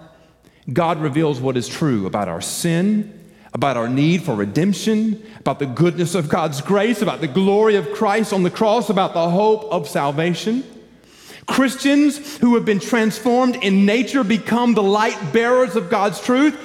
God 0.72 1.00
reveals 1.00 1.40
what 1.40 1.58
is 1.58 1.68
true 1.68 2.06
about 2.06 2.28
our 2.28 2.42
sin, 2.42 3.14
about 3.54 3.78
our 3.78 3.90
need 3.90 4.24
for 4.24 4.36
redemption, 4.36 5.24
about 5.40 5.60
the 5.60 5.66
goodness 5.66 6.14
of 6.16 6.30
God's 6.30 6.62
grace, 6.62 7.02
about 7.02 7.22
the 7.22 7.28
glory 7.28 7.76
of 7.76 7.92
Christ 7.94 8.34
on 8.34 8.44
the 8.44 8.52
cross, 8.52 8.90
about 8.90 9.14
the 9.14 9.30
hope 9.30 9.64
of 9.72 9.88
salvation. 9.88 10.64
Christians 11.48 12.38
who 12.38 12.56
have 12.56 12.66
been 12.66 12.80
transformed 12.80 13.56
in 13.64 13.86
nature 13.86 14.24
become 14.24 14.74
the 14.74 14.84
light 14.84 15.34
bearers 15.34 15.76
of 15.76 15.90
God's 15.90 16.22
truth, 16.22 16.56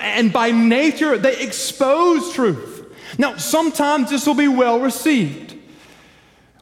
and 0.00 0.32
by 0.32 0.50
nature, 0.50 1.16
they 1.16 1.40
expose 1.40 2.32
truth. 2.34 2.72
Now, 3.16 3.36
sometimes 3.36 4.10
this 4.10 4.26
will 4.26 4.34
be 4.34 4.48
well 4.48 4.80
received. 4.80 5.56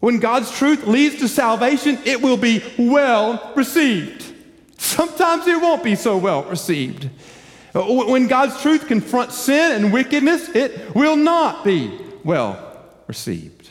When 0.00 0.18
God's 0.18 0.50
truth 0.56 0.86
leads 0.86 1.16
to 1.20 1.28
salvation, 1.28 1.98
it 2.04 2.20
will 2.20 2.36
be 2.36 2.62
well 2.76 3.52
received. 3.56 4.34
Sometimes 4.76 5.46
it 5.46 5.60
won't 5.60 5.82
be 5.82 5.94
so 5.94 6.18
well 6.18 6.44
received. 6.44 7.08
When 7.72 8.26
God's 8.26 8.60
truth 8.60 8.86
confronts 8.86 9.36
sin 9.38 9.72
and 9.82 9.92
wickedness, 9.92 10.50
it 10.50 10.94
will 10.94 11.16
not 11.16 11.64
be 11.64 11.98
well 12.22 12.84
received. 13.06 13.61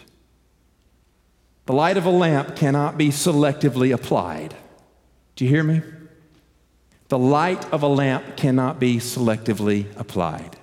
The 1.71 1.77
light 1.77 1.95
of 1.95 2.05
a 2.05 2.09
lamp 2.09 2.57
cannot 2.57 2.97
be 2.97 3.11
selectively 3.11 3.93
applied. 3.93 4.53
Do 5.37 5.45
you 5.45 5.49
hear 5.49 5.63
me? 5.63 5.81
The 7.07 7.17
light 7.17 7.63
of 7.71 7.81
a 7.81 7.87
lamp 7.87 8.35
cannot 8.35 8.77
be 8.77 8.97
selectively 8.97 9.85
applied. 9.95 10.57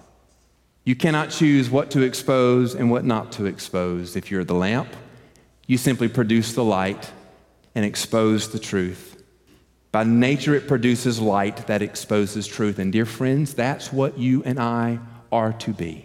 You 0.84 0.94
cannot 0.94 1.30
choose 1.30 1.70
what 1.70 1.90
to 1.92 2.02
expose 2.02 2.74
and 2.74 2.90
what 2.90 3.06
not 3.06 3.32
to 3.32 3.46
expose. 3.46 4.16
If 4.16 4.30
you're 4.30 4.44
the 4.44 4.52
lamp, 4.52 4.88
you 5.66 5.78
simply 5.78 6.08
produce 6.08 6.52
the 6.52 6.62
light 6.62 7.10
and 7.74 7.86
expose 7.86 8.50
the 8.50 8.58
truth. 8.58 9.24
By 9.90 10.04
nature, 10.04 10.54
it 10.54 10.68
produces 10.68 11.18
light 11.18 11.68
that 11.68 11.80
exposes 11.80 12.46
truth. 12.46 12.78
And, 12.78 12.92
dear 12.92 13.06
friends, 13.06 13.54
that's 13.54 13.90
what 13.90 14.18
you 14.18 14.42
and 14.42 14.60
I 14.60 14.98
are 15.32 15.54
to 15.54 15.72
be 15.72 16.04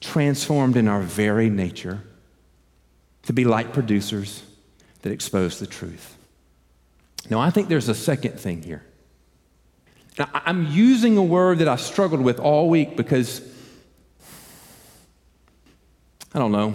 transformed 0.00 0.76
in 0.76 0.88
our 0.88 1.02
very 1.02 1.48
nature 1.48 2.02
to 3.24 3.32
be 3.32 3.44
light 3.44 3.72
producers 3.72 4.42
that 5.02 5.12
expose 5.12 5.58
the 5.58 5.66
truth. 5.66 6.16
Now, 7.28 7.38
I 7.38 7.50
think 7.50 7.68
there's 7.68 7.88
a 7.88 7.94
second 7.94 8.40
thing 8.40 8.62
here. 8.62 8.82
Now, 10.18 10.28
I'm 10.32 10.66
using 10.66 11.16
a 11.16 11.22
word 11.22 11.58
that 11.58 11.68
I 11.68 11.76
struggled 11.76 12.20
with 12.20 12.40
all 12.40 12.68
week 12.68 12.96
because 12.96 13.40
I 16.34 16.38
don't 16.38 16.52
know, 16.52 16.74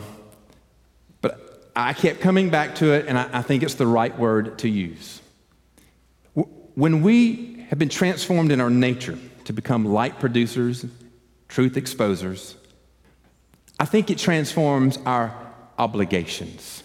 but 1.22 1.70
I 1.75 1.94
kept 1.94 2.22
coming 2.22 2.50
back 2.50 2.75
to 2.75 2.94
it, 2.94 3.06
and 3.08 3.18
I, 3.18 3.30
I 3.32 3.42
think 3.42 3.64
it's 3.64 3.75
the 3.75 3.88
right 3.88 4.18
word 4.18 4.60
to 4.60 4.70
use. 4.70 5.22
When 6.34 7.02
we 7.02 7.66
have 7.70 7.80
been 7.80 7.90
transformed 7.90 8.52
in 8.52 8.60
our 8.60 8.70
nature 8.70 9.18
to 9.46 9.54
become 9.54 9.86
light 9.86 10.20
producers, 10.20 10.86
truth 11.48 11.74
exposers, 11.75 12.56
I 13.80 13.86
think 13.86 14.10
it 14.10 14.18
transforms 14.18 14.98
our 15.06 15.45
obligations. 15.77 16.84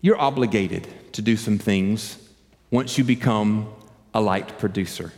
You're 0.00 0.20
obligated 0.20 0.88
to 1.12 1.22
do 1.22 1.36
some 1.36 1.58
things 1.58 2.18
once 2.70 2.98
you 2.98 3.04
become 3.04 3.72
a 4.14 4.20
light 4.20 4.58
producer. 4.58 5.12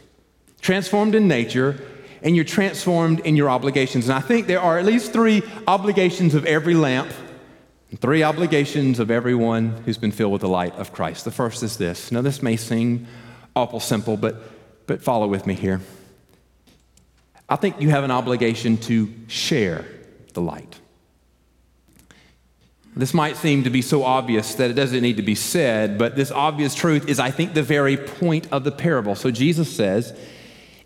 Transformed 0.60 1.14
in 1.14 1.28
nature, 1.28 1.80
and 2.22 2.34
you're 2.34 2.44
transformed 2.44 3.20
in 3.20 3.36
your 3.36 3.50
obligations. 3.50 4.08
And 4.08 4.14
I 4.14 4.20
think 4.20 4.46
there 4.46 4.60
are 4.60 4.78
at 4.78 4.84
least 4.84 5.12
three 5.12 5.42
obligations 5.66 6.34
of 6.34 6.44
every 6.46 6.74
lamp, 6.74 7.12
and 7.90 8.00
three 8.00 8.22
obligations 8.22 8.98
of 8.98 9.10
everyone 9.10 9.82
who's 9.84 9.98
been 9.98 10.10
filled 10.10 10.32
with 10.32 10.40
the 10.40 10.48
light 10.48 10.74
of 10.74 10.92
Christ. 10.92 11.24
The 11.24 11.30
first 11.30 11.62
is 11.62 11.76
this. 11.76 12.10
Now, 12.10 12.22
this 12.22 12.42
may 12.42 12.56
seem 12.56 13.06
awful 13.54 13.78
simple, 13.80 14.16
but, 14.16 14.86
but 14.86 15.02
follow 15.02 15.28
with 15.28 15.46
me 15.46 15.54
here. 15.54 15.80
I 17.48 17.56
think 17.56 17.80
you 17.80 17.90
have 17.90 18.04
an 18.04 18.10
obligation 18.10 18.78
to 18.78 19.12
share 19.28 19.84
the 20.32 20.40
light. 20.40 20.80
This 22.96 23.12
might 23.12 23.36
seem 23.36 23.64
to 23.64 23.70
be 23.70 23.82
so 23.82 24.04
obvious 24.04 24.54
that 24.54 24.70
it 24.70 24.74
doesn't 24.74 25.02
need 25.02 25.16
to 25.16 25.22
be 25.22 25.34
said, 25.34 25.98
but 25.98 26.14
this 26.14 26.30
obvious 26.30 26.74
truth 26.74 27.08
is, 27.08 27.18
I 27.18 27.30
think, 27.30 27.54
the 27.54 27.62
very 27.62 27.96
point 27.96 28.46
of 28.52 28.62
the 28.62 28.70
parable. 28.70 29.16
So 29.16 29.32
Jesus 29.32 29.74
says, 29.74 30.16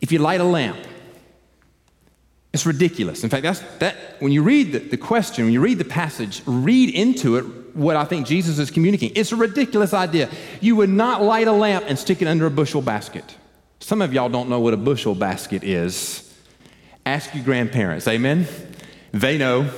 if 0.01 0.11
you 0.11 0.19
light 0.19 0.41
a 0.41 0.45
lamp, 0.45 0.79
it's 2.55 2.65
ridiculous. 2.65 3.25
In 3.25 3.31
fact, 3.31 3.43
that's, 3.43 3.61
that, 3.79 3.95
when 4.21 4.33
you 4.33 4.43
read 4.43 4.73
the, 4.73 4.79
the 4.79 4.97
question, 4.97 5.45
when 5.45 5.53
you 5.53 5.61
read 5.61 5.77
the 5.77 5.85
passage, 5.85 6.43
read 6.47 6.95
into 6.95 7.37
it 7.37 7.77
what 7.77 7.95
I 7.95 8.05
think 8.05 8.27
Jesus 8.27 8.59
is 8.59 8.71
communicating. 8.71 9.15
It's 9.15 9.33
a 9.33 9.37
ridiculous 9.37 9.93
idea. 9.93 10.31
You 10.63 10.77
would 10.77 10.89
not 10.89 11.23
light 11.23 11.47
a 11.47 11.53
lamp 11.53 11.85
and 11.89 11.99
stick 11.99 12.23
it 12.23 12.27
under 12.27 12.47
a 12.47 12.51
bushel 12.51 12.81
basket. 12.81 13.37
Some 13.81 14.01
of 14.01 14.15
y'all 14.15 14.31
don't 14.31 14.49
know 14.49 14.61
what 14.61 14.73
a 14.73 14.79
bushel 14.79 15.15
basket 15.15 15.63
is. 15.63 16.25
Ask 17.05 17.35
your 17.35 17.45
grandparents, 17.45 18.09
amen? 18.09 18.49
They 19.13 19.37
know. 19.37 19.71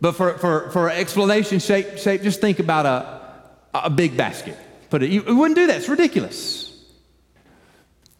But 0.00 0.12
for, 0.12 0.38
for, 0.38 0.70
for 0.70 0.90
explanation 0.90 1.58
shape, 1.58 1.98
shape, 1.98 2.22
just 2.22 2.40
think 2.40 2.58
about 2.58 2.86
a, 2.86 3.78
a 3.86 3.90
big 3.90 4.16
basket. 4.16 4.56
Put 4.88 5.02
it, 5.02 5.10
you, 5.10 5.22
you 5.22 5.36
wouldn't 5.36 5.56
do 5.56 5.66
that. 5.66 5.76
It's 5.76 5.88
ridiculous. 5.88 6.66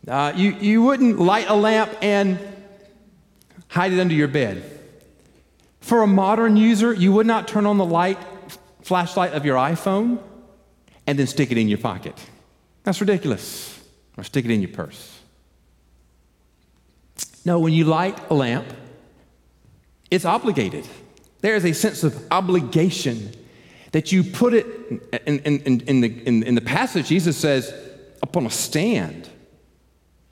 Uh, 0.06 0.32
you, 0.34 0.52
you 0.60 0.82
wouldn't 0.82 1.18
light 1.18 1.49
a 1.49 1.54
lamp 1.54 1.90
and 2.02 2.38
hide 3.68 3.92
it 3.92 4.00
under 4.00 4.14
your 4.14 4.28
bed. 4.28 4.62
For 5.80 6.02
a 6.02 6.06
modern 6.06 6.56
user, 6.56 6.92
you 6.92 7.12
would 7.12 7.26
not 7.26 7.49
turn 7.49 7.66
on 7.66 7.78
the 7.78 7.84
light, 7.84 8.18
flashlight 8.82 9.32
of 9.32 9.44
your 9.44 9.56
iPhone 9.56 10.22
and 11.06 11.18
then 11.18 11.26
stick 11.26 11.50
it 11.50 11.58
in 11.58 11.68
your 11.68 11.78
pocket. 11.78 12.14
That's 12.84 13.00
ridiculous. 13.00 13.78
Or 14.16 14.25
stick 14.25 14.44
it 14.44 14.50
in 14.50 14.60
your 14.60 14.70
purse. 14.70 15.18
No, 17.44 17.58
when 17.58 17.72
you 17.72 17.84
light 17.84 18.18
a 18.30 18.34
lamp, 18.34 18.66
it's 20.10 20.25
obligated. 20.25 20.87
There 21.40 21.54
is 21.54 21.64
a 21.64 21.73
sense 21.73 22.04
of 22.04 22.26
obligation 22.30 23.32
that 23.92 24.12
you 24.12 24.23
put 24.23 24.54
it 24.54 24.66
in, 25.26 25.38
in, 25.40 25.80
in, 25.80 26.00
the, 26.00 26.26
in 26.26 26.54
the 26.54 26.61
passage. 26.61 27.09
Jesus 27.09 27.37
says, 27.37 27.75
upon 28.23 28.47
a 28.47 28.50
stand 28.50 29.28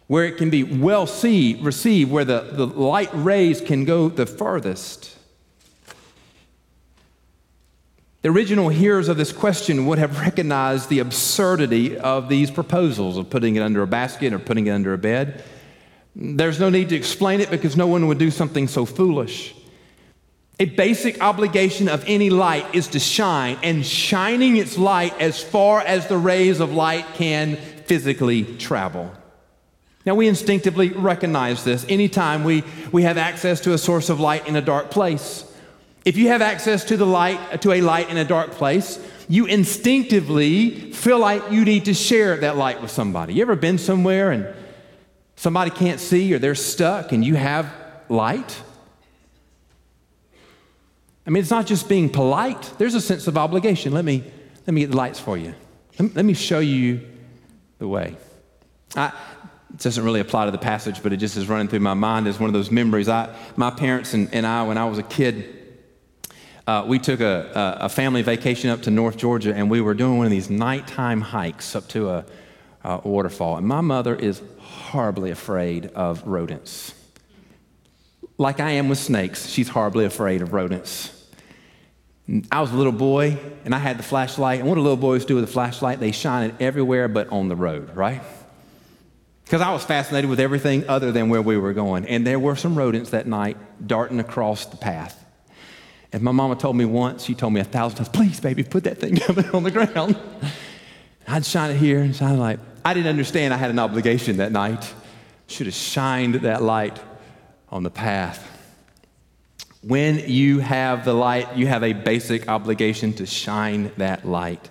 where 0.07 0.25
it 0.25 0.37
can 0.37 0.51
be 0.51 0.63
well 0.63 1.07
see, 1.07 1.61
received, 1.63 2.11
where 2.11 2.25
the, 2.25 2.41
the 2.41 2.67
light 2.67 3.11
rays 3.13 3.61
can 3.61 3.85
go 3.85 4.09
the 4.09 4.27
farthest. 4.27 5.17
The 8.23 8.31
original 8.31 8.69
hearers 8.69 9.09
of 9.09 9.17
this 9.17 9.33
question 9.33 9.87
would 9.87 9.99
have 9.99 10.21
recognized 10.21 10.89
the 10.89 10.99
absurdity 10.99 11.97
of 11.97 12.29
these 12.29 12.51
proposals 12.51 13.17
of 13.17 13.31
putting 13.31 13.57
it 13.57 13.61
under 13.61 13.83
a 13.83 13.87
basket 13.87 14.33
or 14.33 14.39
putting 14.39 14.67
it 14.67 14.71
under 14.71 14.93
a 14.93 14.99
bed. 14.99 15.45
There's 16.17 16.59
no 16.59 16.69
need 16.69 16.89
to 16.89 16.97
explain 16.97 17.41
it 17.41 17.51
because 17.51 17.77
no 17.77 17.87
one 17.87 18.09
would 18.09 18.19
do 18.19 18.31
something 18.31 18.67
so 18.67 18.85
foolish. 18.85 19.55
A 20.61 20.65
basic 20.65 21.23
obligation 21.23 21.89
of 21.89 22.03
any 22.09 22.31
light 22.31 22.75
is 22.75 22.89
to 22.89 22.99
shine, 22.99 23.59
and 23.63 23.87
shining 23.87 24.57
its 24.57 24.77
light 24.77 25.15
as 25.21 25.41
far 25.41 25.81
as 25.81 26.09
the 26.09 26.19
rays 26.19 26.59
of 26.59 26.73
light 26.73 27.07
can 27.15 27.57
physically 27.87 28.43
travel. 28.57 29.13
Now, 30.05 30.17
we 30.17 30.27
instinctively 30.27 30.89
recognize 30.89 31.63
this 31.63 31.87
anytime 31.89 32.43
we, 32.43 32.65
we 32.91 33.05
have 33.05 33.19
access 33.19 33.61
to 33.61 33.73
a 33.73 33.79
source 33.79 34.09
of 34.09 34.19
light 34.19 34.49
in 34.49 34.57
a 34.57 34.61
dark 34.61 34.91
place. 34.91 35.45
If 36.05 36.17
you 36.17 36.29
have 36.29 36.43
access 36.43 36.85
to, 36.87 36.97
the 36.97 37.07
light, 37.07 37.63
to 37.63 37.73
a 37.73 37.81
light 37.81 38.11
in 38.11 38.17
a 38.17 38.25
dark 38.25 38.53
place, 38.53 38.99
you 39.29 39.47
instinctively 39.47 40.93
feel 40.93 41.21
like 41.21 41.53
you 41.53 41.65
need 41.65 41.85
to 41.85 41.95
share 41.95 42.37
that 42.39 42.57
light 42.57 42.83
with 42.83 42.91
somebody. 42.91 43.35
You 43.35 43.43
ever 43.43 43.55
been 43.55 43.79
somewhere 43.79 44.33
and 44.33 44.47
somebody 45.37 45.71
can't 45.71 46.01
see 46.01 46.33
or 46.35 46.39
they're 46.41 46.55
stuck 46.57 47.13
and 47.13 47.25
you 47.25 47.37
have 47.37 47.73
light? 48.09 48.61
I 51.29 51.31
mean, 51.31 51.43
it's 51.43 51.51
not 51.51 51.67
just 51.67 51.91
being 51.91 52.09
polite, 52.09 52.73
there's 52.79 52.95
a 52.95 53.03
sense 53.03 53.27
of 53.27 53.37
obligation. 53.37 53.93
Let 53.93 54.07
me, 54.07 54.25
let 54.67 54.73
me 54.73 54.81
get 54.81 54.93
the 54.93 54.97
lights 54.97 55.21
for 55.21 55.37
you. 55.37 55.55
Let, 55.99 56.17
let 56.17 56.25
me 56.25 56.33
show 56.33 56.59
you 56.59 57.07
the 57.79 57.87
way. 57.87 58.17
I, 58.97 59.09
it 59.09 59.77
doesn't 59.77 60.03
really 60.03 60.21
apply 60.21 60.47
to 60.47 60.51
the 60.51 60.57
passage, 60.57 61.03
but 61.03 61.13
it 61.13 61.19
just 61.19 61.37
is 61.37 61.47
running 61.47 61.69
through 61.69 61.81
my 61.81 61.93
mind 61.93 62.29
as 62.29 62.41
one 62.41 62.49
of 62.49 62.55
those 62.55 62.71
memories. 62.71 63.11
I, 63.11 63.37
my 63.57 63.69
parents 63.71 64.15
and, 64.15 64.33
and 64.33 64.47
I, 64.47 64.63
when 64.63 64.79
I 64.79 64.87
was 64.87 64.97
a 64.97 65.03
kid, 65.03 65.55
uh, 66.67 66.87
we 66.87 66.99
took 66.99 67.21
a, 67.21 67.77
a, 67.83 67.91
family 67.91 68.23
vacation 68.23 68.71
up 68.71 68.81
to 68.83 68.91
North 68.91 69.19
Georgia, 69.19 69.55
and 69.55 69.71
we 69.71 69.83
were 69.83 69.93
doing 69.93 70.17
one 70.17 70.25
of 70.25 70.33
these 70.33 70.49
nighttime 70.49 71.21
hikes 71.21 71.77
up 71.77 71.87
to 71.89 72.09
a, 72.09 72.25
a 72.85 73.07
waterfall. 73.07 73.59
And 73.59 73.67
my 73.67 73.83
mother 73.83 74.15
is 74.15 74.41
horribly 74.61 75.31
afraid 75.31 75.89
of 75.89 76.27
rodents. 76.27 76.95
Like 78.39 78.61
I 78.61 78.71
am 78.71 78.89
with 78.89 78.99
snakes, 78.99 79.47
she's 79.47 79.69
horribly 79.69 80.07
afraid 80.07 80.41
of 80.41 80.55
rodents. 80.55 81.17
I 82.51 82.61
was 82.61 82.71
a 82.73 82.77
little 82.77 82.93
boy 82.93 83.39
and 83.65 83.75
I 83.75 83.79
had 83.79 83.99
the 83.99 84.03
flashlight. 84.03 84.61
And 84.61 84.69
what 84.69 84.75
do 84.75 84.83
little 84.83 84.97
boys 84.97 85.25
do 85.25 85.35
with 85.35 85.45
a 85.45 85.49
flashlight? 85.49 85.99
They 85.99 86.13
shine 86.13 86.51
it 86.51 86.55
everywhere 86.61 87.09
but 87.09 87.29
on 87.31 87.49
the 87.49 87.57
road, 87.57 87.97
right? 87.97 88.21
Because 89.45 89.63
I 89.63 89.73
was 89.73 89.83
fascinated 89.83 90.29
with 90.29 90.39
everything 90.39 90.87
other 90.89 91.11
than 91.11 91.31
where 91.31 91.41
we 91.41 91.57
were 91.57 91.73
going. 91.73 92.05
And 92.05 92.27
there 92.27 92.39
were 92.39 92.55
some 92.55 92.77
rodents 92.77 93.11
that 93.11 93.27
night 93.27 93.57
darting 93.87 94.21
across 94.21 94.67
the 94.67 94.77
path. 94.77 95.25
And 96.13 96.23
my 96.23 96.33
mama 96.33 96.57
told 96.57 96.77
me 96.77 96.85
once, 96.85 97.25
she 97.25 97.35
told 97.35 97.55
me 97.55 97.61
a 97.61 97.65
thousand 97.65 97.97
times, 97.97 98.09
please, 98.11 98.41
baby, 98.41 98.63
put 98.63 98.85
that 98.85 98.99
thing 98.99 99.15
down 99.27 99.45
on 99.55 99.63
the 99.63 99.71
ground. 99.71 100.19
I'd 101.27 101.47
shine 101.47 101.71
it 101.71 101.77
here 101.77 102.01
and 102.01 102.15
shine 102.15 102.35
it 102.35 102.39
like, 102.39 102.59
I 102.85 102.93
didn't 102.93 103.09
understand 103.09 103.53
I 103.55 103.57
had 103.57 103.71
an 103.71 103.79
obligation 103.79 104.39
that 104.39 104.53
night. 104.53 104.95
Should 105.47 105.67
have 105.67 105.75
shined 105.75 106.37
that 106.37 106.63
light 106.63 106.99
on 107.71 107.83
the 107.83 107.91
path. 107.91 108.47
When 109.83 110.29
you 110.29 110.59
have 110.59 111.05
the 111.05 111.15
light, 111.15 111.57
you 111.57 111.69
have 111.69 111.85
a 111.85 111.93
basic 111.93 112.49
obligation 112.49 113.13
to 113.15 113.27
shine 113.27 113.93
that 113.97 114.27
light. 114.27 114.69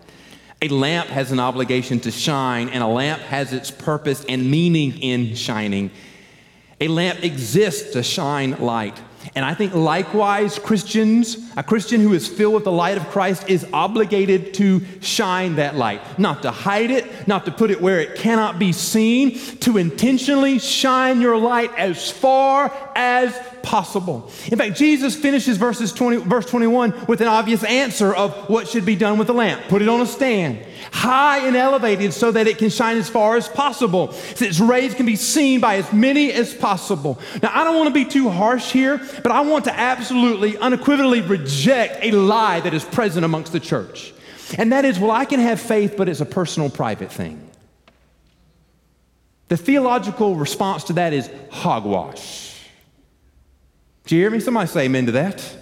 A 0.61 0.67
lamp 0.67 1.07
has 1.07 1.31
an 1.31 1.39
obligation 1.39 2.01
to 2.01 2.11
shine, 2.11 2.67
and 2.67 2.83
a 2.83 2.87
lamp 2.87 3.21
has 3.21 3.53
its 3.53 3.71
purpose 3.71 4.25
and 4.27 4.51
meaning 4.51 4.99
in 4.99 5.33
shining. 5.35 5.91
A 6.81 6.89
lamp 6.89 7.23
exists 7.23 7.93
to 7.93 8.03
shine 8.03 8.59
light. 8.59 8.99
And 9.33 9.45
I 9.45 9.53
think 9.53 9.73
likewise, 9.73 10.59
Christians, 10.59 11.37
a 11.55 11.63
Christian 11.63 12.01
who 12.01 12.13
is 12.13 12.27
filled 12.27 12.55
with 12.55 12.63
the 12.65 12.71
light 12.71 12.97
of 12.97 13.07
Christ 13.07 13.49
is 13.49 13.65
obligated 13.71 14.53
to 14.55 14.81
shine 15.01 15.55
that 15.55 15.75
light, 15.75 16.19
not 16.19 16.41
to 16.43 16.51
hide 16.51 16.91
it, 16.91 17.27
not 17.27 17.45
to 17.45 17.51
put 17.51 17.71
it 17.71 17.81
where 17.81 17.99
it 17.99 18.15
cannot 18.15 18.59
be 18.59 18.71
seen, 18.71 19.39
to 19.59 19.77
intentionally 19.77 20.59
shine 20.59 21.21
your 21.21 21.37
light 21.37 21.73
as 21.77 22.11
far 22.11 22.73
as 22.95 23.37
possible. 23.67 24.31
In 24.49 24.57
fact, 24.57 24.77
Jesus 24.77 25.13
finishes 25.13 25.57
verses 25.57 25.91
20, 25.91 26.17
verse 26.17 26.45
21 26.45 27.05
with 27.07 27.19
an 27.19 27.27
obvious 27.27 27.65
answer 27.65 28.13
of 28.13 28.33
what 28.49 28.69
should 28.69 28.85
be 28.85 28.95
done 28.95 29.17
with 29.17 29.27
the 29.27 29.33
lamp. 29.33 29.61
Put 29.67 29.81
it 29.81 29.89
on 29.89 29.99
a 29.99 30.05
stand, 30.05 30.65
high 30.93 31.45
and 31.45 31.53
elevated 31.53 32.13
so 32.13 32.31
that 32.31 32.47
it 32.47 32.59
can 32.59 32.69
shine 32.69 32.95
as 32.95 33.09
far 33.09 33.35
as 33.35 33.49
possible, 33.49 34.13
so 34.13 34.45
its 34.45 34.61
rays 34.61 34.93
can 34.93 35.05
be 35.05 35.17
seen 35.17 35.59
by 35.59 35.75
as 35.75 35.91
many 35.91 36.31
as 36.31 36.53
possible. 36.53 37.19
Now, 37.43 37.51
I 37.53 37.65
don't 37.65 37.75
want 37.75 37.89
to 37.89 37.93
be 37.93 38.05
too 38.05 38.29
harsh 38.29 38.71
here, 38.71 39.01
but 39.21 39.33
I 39.33 39.41
want 39.41 39.65
to 39.65 39.77
absolutely, 39.77 40.57
unequivocally 40.57 41.19
reject 41.19 42.05
a 42.05 42.11
lie 42.11 42.61
that 42.61 42.73
is 42.73 42.85
present 42.85 43.25
amongst 43.25 43.51
the 43.51 43.59
church. 43.59 44.13
And 44.57 44.71
that 44.71 44.85
is, 44.85 44.97
well, 44.97 45.11
I 45.11 45.25
can 45.25 45.41
have 45.41 45.59
faith, 45.59 45.95
but 45.97 46.07
it's 46.07 46.21
a 46.21 46.25
personal, 46.25 46.69
private 46.69 47.11
thing. 47.11 47.49
The 49.49 49.57
theological 49.57 50.37
response 50.37 50.85
to 50.85 50.93
that 50.93 51.11
is 51.11 51.29
hogwash. 51.51 52.46
Do 54.07 54.15
you 54.15 54.21
hear 54.21 54.31
me? 54.31 54.39
Somebody 54.39 54.67
say 54.67 54.85
amen 54.85 55.05
to 55.07 55.11
that. 55.13 55.55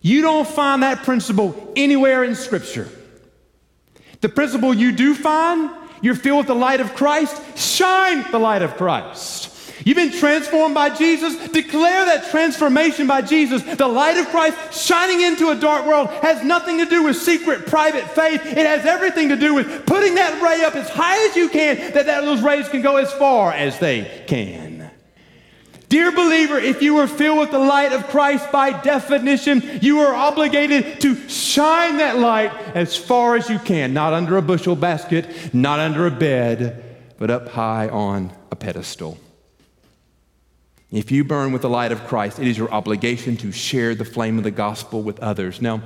You 0.00 0.22
don't 0.22 0.48
find 0.48 0.82
that 0.82 1.04
principle 1.04 1.72
anywhere 1.76 2.24
in 2.24 2.34
Scripture. 2.34 2.88
The 4.22 4.30
principle 4.30 4.72
you 4.72 4.92
do 4.92 5.14
find, 5.14 5.70
you're 6.00 6.14
filled 6.14 6.38
with 6.38 6.46
the 6.46 6.54
light 6.54 6.80
of 6.80 6.94
Christ, 6.94 7.58
shine 7.58 8.24
the 8.30 8.38
light 8.38 8.62
of 8.62 8.76
Christ. 8.76 9.48
You've 9.84 9.96
been 9.96 10.12
transformed 10.12 10.74
by 10.74 10.94
Jesus. 10.94 11.48
Declare 11.48 12.06
that 12.06 12.30
transformation 12.30 13.06
by 13.06 13.22
Jesus. 13.22 13.62
The 13.62 13.88
light 13.88 14.16
of 14.18 14.26
Christ 14.28 14.86
shining 14.86 15.22
into 15.22 15.50
a 15.50 15.56
dark 15.56 15.86
world 15.86 16.08
has 16.22 16.42
nothing 16.44 16.78
to 16.78 16.86
do 16.86 17.04
with 17.04 17.16
secret, 17.16 17.66
private 17.66 18.04
faith. 18.10 18.44
It 18.44 18.66
has 18.66 18.84
everything 18.84 19.30
to 19.30 19.36
do 19.36 19.54
with 19.54 19.86
putting 19.86 20.16
that 20.16 20.42
ray 20.42 20.64
up 20.64 20.74
as 20.74 20.88
high 20.88 21.26
as 21.28 21.36
you 21.36 21.48
can, 21.48 21.76
that, 21.92 22.06
that 22.06 22.22
those 22.22 22.42
rays 22.42 22.68
can 22.68 22.82
go 22.82 22.96
as 22.96 23.12
far 23.14 23.52
as 23.52 23.78
they 23.78 24.24
can. 24.26 24.69
Dear 25.90 26.12
believer, 26.12 26.56
if 26.56 26.82
you 26.82 26.98
are 26.98 27.08
filled 27.08 27.40
with 27.40 27.50
the 27.50 27.58
light 27.58 27.92
of 27.92 28.06
Christ, 28.06 28.52
by 28.52 28.80
definition, 28.80 29.80
you 29.82 29.98
are 29.98 30.14
obligated 30.14 31.00
to 31.00 31.16
shine 31.28 31.96
that 31.96 32.16
light 32.16 32.52
as 32.76 32.96
far 32.96 33.34
as 33.34 33.50
you 33.50 33.58
can, 33.58 33.92
not 33.92 34.12
under 34.12 34.36
a 34.36 34.42
bushel 34.42 34.76
basket, 34.76 35.52
not 35.52 35.80
under 35.80 36.06
a 36.06 36.10
bed, 36.12 36.80
but 37.18 37.28
up 37.28 37.48
high 37.48 37.88
on 37.88 38.32
a 38.52 38.56
pedestal. 38.56 39.18
If 40.92 41.10
you 41.10 41.24
burn 41.24 41.50
with 41.50 41.62
the 41.62 41.68
light 41.68 41.90
of 41.90 42.06
Christ, 42.06 42.38
it 42.38 42.46
is 42.46 42.56
your 42.56 42.70
obligation 42.70 43.36
to 43.38 43.50
share 43.50 43.96
the 43.96 44.04
flame 44.04 44.38
of 44.38 44.44
the 44.44 44.52
gospel 44.52 45.02
with 45.02 45.18
others. 45.18 45.60
Now, 45.60 45.82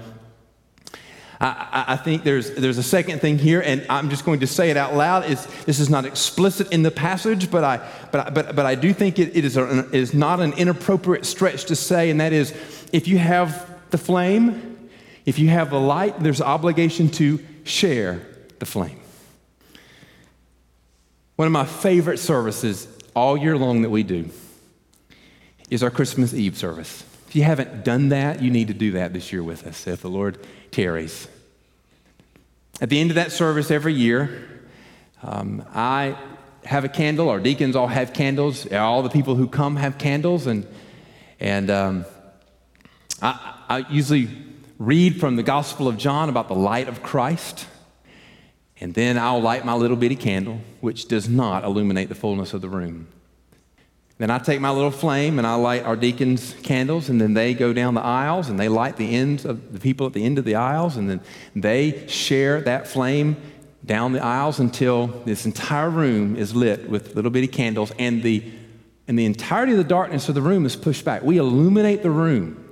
I, 1.44 1.84
I, 1.88 1.96
think 1.96 2.24
there's, 2.24 2.52
there's 2.52 2.78
a 2.78 2.82
second 2.82 3.20
thing 3.20 3.38
here, 3.38 3.60
and 3.60 3.84
I'm 3.90 4.08
just 4.08 4.24
going 4.24 4.40
to 4.40 4.46
say 4.46 4.70
it 4.70 4.78
out 4.78 4.94
loud. 4.94 5.30
It's, 5.30 5.44
this 5.64 5.78
is 5.78 5.90
not 5.90 6.06
explicit 6.06 6.72
in 6.72 6.82
the 6.82 6.90
passage, 6.90 7.50
but 7.50 7.62
I, 7.62 7.86
but, 8.10 8.32
but, 8.32 8.56
but 8.56 8.64
I 8.64 8.74
do 8.74 8.94
think 8.94 9.18
it, 9.18 9.36
it, 9.36 9.44
is 9.44 9.58
a, 9.58 9.80
it 9.80 9.94
is 9.94 10.14
not 10.14 10.40
an 10.40 10.54
inappropriate 10.54 11.26
stretch 11.26 11.66
to 11.66 11.76
say, 11.76 12.08
and 12.08 12.20
that 12.20 12.32
is 12.32 12.52
if 12.92 13.06
you 13.08 13.18
have 13.18 13.70
the 13.90 13.98
flame, 13.98 14.90
If 15.26 15.38
you 15.38 15.48
have 15.48 15.70
the 15.70 15.80
light, 15.80 16.20
there's 16.20 16.40
obligation 16.40 17.08
to 17.10 17.44
share 17.64 18.26
the 18.58 18.66
flame. 18.66 19.00
One 21.36 21.46
of 21.46 21.52
my 21.52 21.64
favorite 21.64 22.18
services 22.18 22.86
all 23.14 23.36
year 23.36 23.56
long 23.56 23.82
that 23.82 23.90
we 23.90 24.02
do 24.02 24.30
is 25.70 25.82
our 25.82 25.90
Christmas 25.90 26.34
Eve 26.34 26.56
service. 26.56 27.04
If 27.28 27.36
you 27.36 27.42
haven't 27.42 27.84
done 27.84 28.10
that, 28.10 28.42
you 28.42 28.50
need 28.50 28.68
to 28.68 28.74
do 28.74 28.92
that 28.92 29.12
this 29.12 29.32
year 29.32 29.42
with 29.42 29.66
us 29.66 29.86
if 29.86 30.02
the 30.02 30.10
Lord 30.10 30.38
tarries. 30.70 31.28
At 32.80 32.90
the 32.90 33.00
end 33.00 33.10
of 33.10 33.14
that 33.14 33.30
service 33.30 33.70
every 33.70 33.94
year, 33.94 34.48
um, 35.22 35.64
I 35.72 36.18
have 36.64 36.84
a 36.84 36.88
candle. 36.88 37.28
Our 37.28 37.38
deacons 37.38 37.76
all 37.76 37.86
have 37.86 38.12
candles. 38.12 38.70
All 38.72 39.02
the 39.02 39.10
people 39.10 39.36
who 39.36 39.46
come 39.46 39.76
have 39.76 39.96
candles, 39.96 40.46
and 40.46 40.66
and 41.38 41.70
um, 41.70 42.04
I, 43.22 43.54
I 43.68 43.78
usually 43.90 44.28
read 44.78 45.20
from 45.20 45.36
the 45.36 45.42
Gospel 45.42 45.86
of 45.86 45.96
John 45.98 46.28
about 46.28 46.48
the 46.48 46.54
light 46.54 46.88
of 46.88 47.02
Christ. 47.02 47.66
And 48.80 48.92
then 48.92 49.16
I'll 49.18 49.40
light 49.40 49.64
my 49.64 49.74
little 49.74 49.96
bitty 49.96 50.16
candle, 50.16 50.60
which 50.80 51.06
does 51.06 51.28
not 51.28 51.64
illuminate 51.64 52.08
the 52.08 52.14
fullness 52.14 52.54
of 52.54 52.60
the 52.60 52.68
room. 52.68 53.06
Then 54.24 54.30
I 54.30 54.38
take 54.38 54.58
my 54.58 54.70
little 54.70 54.90
flame 54.90 55.36
and 55.36 55.46
I 55.46 55.54
light 55.56 55.84
our 55.84 55.96
deacons' 55.96 56.54
candles, 56.62 57.10
and 57.10 57.20
then 57.20 57.34
they 57.34 57.52
go 57.52 57.74
down 57.74 57.92
the 57.92 58.00
aisles 58.00 58.48
and 58.48 58.58
they 58.58 58.70
light 58.70 58.96
the 58.96 59.14
ends 59.14 59.44
of 59.44 59.74
the 59.74 59.78
people 59.78 60.06
at 60.06 60.14
the 60.14 60.24
end 60.24 60.38
of 60.38 60.46
the 60.46 60.54
aisles, 60.54 60.96
and 60.96 61.10
then 61.10 61.20
they 61.54 62.06
share 62.08 62.62
that 62.62 62.88
flame 62.88 63.36
down 63.84 64.12
the 64.12 64.24
aisles 64.24 64.60
until 64.60 65.08
this 65.26 65.44
entire 65.44 65.90
room 65.90 66.36
is 66.36 66.56
lit 66.56 66.88
with 66.88 67.14
little 67.14 67.30
bitty 67.30 67.48
candles, 67.48 67.92
and 67.98 68.22
the, 68.22 68.42
and 69.06 69.18
the 69.18 69.26
entirety 69.26 69.72
of 69.72 69.76
the 69.76 69.84
darkness 69.84 70.26
of 70.30 70.34
the 70.34 70.40
room 70.40 70.64
is 70.64 70.74
pushed 70.74 71.04
back. 71.04 71.22
We 71.22 71.36
illuminate 71.36 72.02
the 72.02 72.10
room 72.10 72.66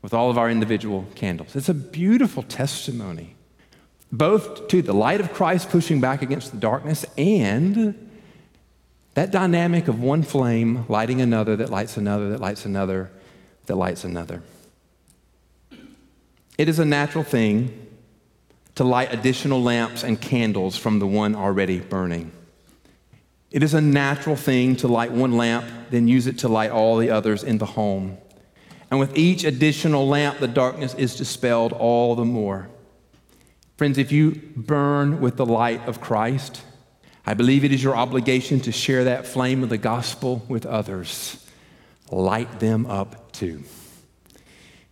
with 0.00 0.14
all 0.14 0.30
of 0.30 0.38
our 0.38 0.48
individual 0.48 1.08
candles. 1.16 1.56
It's 1.56 1.70
a 1.70 1.74
beautiful 1.74 2.44
testimony, 2.44 3.34
both 4.12 4.68
to 4.68 4.80
the 4.80 4.94
light 4.94 5.20
of 5.20 5.32
Christ 5.32 5.70
pushing 5.70 6.00
back 6.00 6.22
against 6.22 6.52
the 6.52 6.58
darkness 6.58 7.04
and 7.18 8.10
that 9.14 9.30
dynamic 9.30 9.88
of 9.88 10.00
one 10.00 10.22
flame 10.22 10.84
lighting 10.88 11.20
another 11.20 11.56
that 11.56 11.70
lights 11.70 11.96
another, 11.96 12.30
that 12.30 12.40
lights 12.40 12.64
another, 12.64 13.10
that 13.66 13.76
lights 13.76 14.04
another. 14.04 14.42
It 16.58 16.68
is 16.68 16.78
a 16.78 16.84
natural 16.84 17.24
thing 17.24 17.88
to 18.74 18.84
light 18.84 19.12
additional 19.12 19.62
lamps 19.62 20.02
and 20.02 20.20
candles 20.20 20.76
from 20.76 20.98
the 20.98 21.06
one 21.06 21.34
already 21.34 21.80
burning. 21.80 22.32
It 23.50 23.62
is 23.62 23.74
a 23.74 23.80
natural 23.80 24.36
thing 24.36 24.76
to 24.76 24.88
light 24.88 25.12
one 25.12 25.36
lamp, 25.36 25.66
then 25.90 26.08
use 26.08 26.26
it 26.26 26.38
to 26.38 26.48
light 26.48 26.70
all 26.70 26.96
the 26.96 27.10
others 27.10 27.44
in 27.44 27.58
the 27.58 27.66
home. 27.66 28.16
And 28.90 28.98
with 28.98 29.16
each 29.16 29.44
additional 29.44 30.08
lamp, 30.08 30.38
the 30.38 30.48
darkness 30.48 30.94
is 30.94 31.16
dispelled 31.16 31.72
all 31.72 32.14
the 32.14 32.24
more. 32.24 32.68
Friends, 33.76 33.98
if 33.98 34.10
you 34.12 34.40
burn 34.56 35.20
with 35.20 35.36
the 35.36 35.46
light 35.46 35.86
of 35.86 36.00
Christ, 36.00 36.62
I 37.24 37.34
believe 37.34 37.64
it 37.64 37.72
is 37.72 37.82
your 37.82 37.96
obligation 37.96 38.60
to 38.60 38.72
share 38.72 39.04
that 39.04 39.26
flame 39.26 39.62
of 39.62 39.68
the 39.68 39.78
gospel 39.78 40.44
with 40.48 40.66
others. 40.66 41.44
Light 42.10 42.60
them 42.60 42.86
up 42.86 43.32
too. 43.32 43.62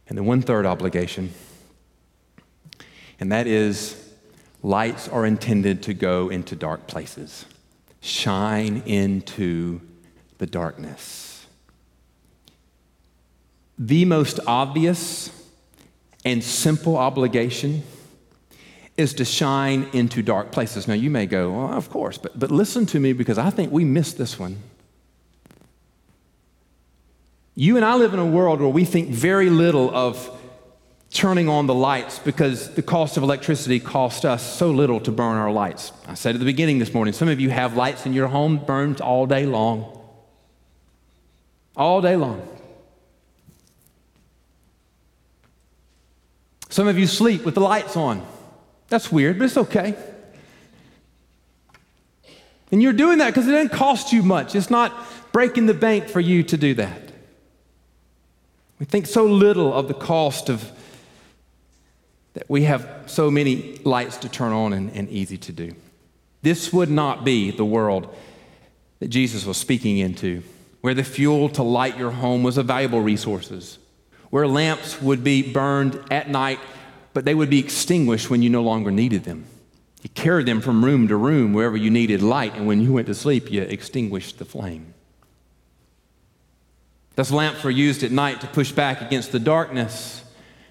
And 0.08 0.16
the 0.16 0.22
one 0.22 0.42
third 0.42 0.66
obligation 0.66 1.32
and 3.20 3.30
that 3.32 3.46
is 3.46 3.96
lights 4.62 5.06
are 5.08 5.26
intended 5.26 5.82
to 5.84 5.94
go 5.94 6.30
into 6.30 6.56
dark 6.56 6.86
places, 6.86 7.44
shine 8.00 8.82
into 8.86 9.80
the 10.38 10.46
darkness. 10.46 11.46
The 13.78 14.06
most 14.06 14.40
obvious 14.46 15.30
and 16.24 16.42
simple 16.42 16.96
obligation 16.96 17.82
is 19.00 19.14
to 19.14 19.24
shine 19.24 19.88
into 19.94 20.22
dark 20.22 20.52
places. 20.52 20.86
Now, 20.86 20.94
you 20.94 21.08
may 21.08 21.24
go, 21.24 21.50
well, 21.50 21.72
of 21.72 21.88
course, 21.88 22.18
but, 22.18 22.38
but 22.38 22.50
listen 22.50 22.84
to 22.86 23.00
me 23.00 23.14
because 23.14 23.38
I 23.38 23.48
think 23.48 23.72
we 23.72 23.82
missed 23.82 24.18
this 24.18 24.38
one. 24.38 24.58
You 27.54 27.76
and 27.76 27.84
I 27.84 27.94
live 27.94 28.12
in 28.12 28.20
a 28.20 28.26
world 28.26 28.60
where 28.60 28.68
we 28.68 28.84
think 28.84 29.08
very 29.08 29.48
little 29.48 29.94
of 29.94 30.38
turning 31.10 31.48
on 31.48 31.66
the 31.66 31.74
lights 31.74 32.18
because 32.18 32.74
the 32.74 32.82
cost 32.82 33.16
of 33.16 33.22
electricity 33.22 33.80
cost 33.80 34.26
us 34.26 34.58
so 34.58 34.70
little 34.70 35.00
to 35.00 35.10
burn 35.10 35.36
our 35.36 35.50
lights. 35.50 35.92
I 36.06 36.14
said 36.14 36.34
at 36.34 36.38
the 36.38 36.44
beginning 36.44 36.78
this 36.78 36.92
morning, 36.92 37.14
some 37.14 37.28
of 37.28 37.40
you 37.40 37.48
have 37.48 37.76
lights 37.76 38.04
in 38.04 38.12
your 38.12 38.28
home 38.28 38.58
burned 38.58 39.00
all 39.00 39.26
day 39.26 39.46
long. 39.46 39.98
All 41.74 42.02
day 42.02 42.16
long. 42.16 42.46
Some 46.68 46.86
of 46.86 46.98
you 46.98 47.06
sleep 47.06 47.46
with 47.46 47.54
the 47.54 47.60
lights 47.60 47.96
on. 47.96 48.24
That's 48.90 49.10
weird, 49.10 49.38
but 49.38 49.46
it's 49.46 49.56
okay. 49.56 49.94
And 52.70 52.82
you're 52.82 52.92
doing 52.92 53.18
that 53.18 53.28
because 53.28 53.48
it 53.48 53.52
doesn't 53.52 53.72
cost 53.72 54.12
you 54.12 54.22
much. 54.22 54.54
It's 54.54 54.70
not 54.70 54.92
breaking 55.32 55.66
the 55.66 55.74
bank 55.74 56.08
for 56.08 56.20
you 56.20 56.42
to 56.42 56.56
do 56.56 56.74
that. 56.74 57.10
We 58.78 58.86
think 58.86 59.06
so 59.06 59.24
little 59.24 59.72
of 59.72 59.88
the 59.88 59.94
cost 59.94 60.48
of 60.48 60.70
that 62.34 62.48
we 62.48 62.62
have 62.62 62.88
so 63.06 63.30
many 63.30 63.76
lights 63.84 64.18
to 64.18 64.28
turn 64.28 64.52
on 64.52 64.72
and, 64.72 64.90
and 64.94 65.08
easy 65.08 65.36
to 65.36 65.52
do. 65.52 65.74
This 66.42 66.72
would 66.72 66.90
not 66.90 67.24
be 67.24 67.50
the 67.50 67.64
world 67.64 68.14
that 69.00 69.08
Jesus 69.08 69.44
was 69.44 69.56
speaking 69.56 69.98
into, 69.98 70.42
where 70.80 70.94
the 70.94 71.04
fuel 71.04 71.48
to 71.50 71.62
light 71.62 71.98
your 71.98 72.12
home 72.12 72.42
was 72.42 72.56
a 72.56 72.62
valuable 72.62 73.00
resources, 73.00 73.78
where 74.30 74.46
lamps 74.46 75.02
would 75.02 75.24
be 75.24 75.42
burned 75.52 76.00
at 76.10 76.28
night, 76.28 76.60
but 77.12 77.24
they 77.24 77.34
would 77.34 77.50
be 77.50 77.58
extinguished 77.58 78.30
when 78.30 78.42
you 78.42 78.50
no 78.50 78.62
longer 78.62 78.90
needed 78.90 79.24
them. 79.24 79.44
You 80.02 80.10
carried 80.10 80.46
them 80.46 80.60
from 80.60 80.84
room 80.84 81.08
to 81.08 81.16
room 81.16 81.52
wherever 81.52 81.76
you 81.76 81.90
needed 81.90 82.22
light, 82.22 82.54
and 82.54 82.66
when 82.66 82.80
you 82.80 82.92
went 82.92 83.06
to 83.08 83.14
sleep, 83.14 83.50
you 83.50 83.62
extinguished 83.62 84.38
the 84.38 84.44
flame. 84.44 84.94
Those 87.16 87.30
lamps 87.30 87.62
were 87.62 87.70
used 87.70 88.02
at 88.02 88.10
night 88.10 88.40
to 88.40 88.46
push 88.46 88.72
back 88.72 89.02
against 89.02 89.32
the 89.32 89.38
darkness 89.38 90.20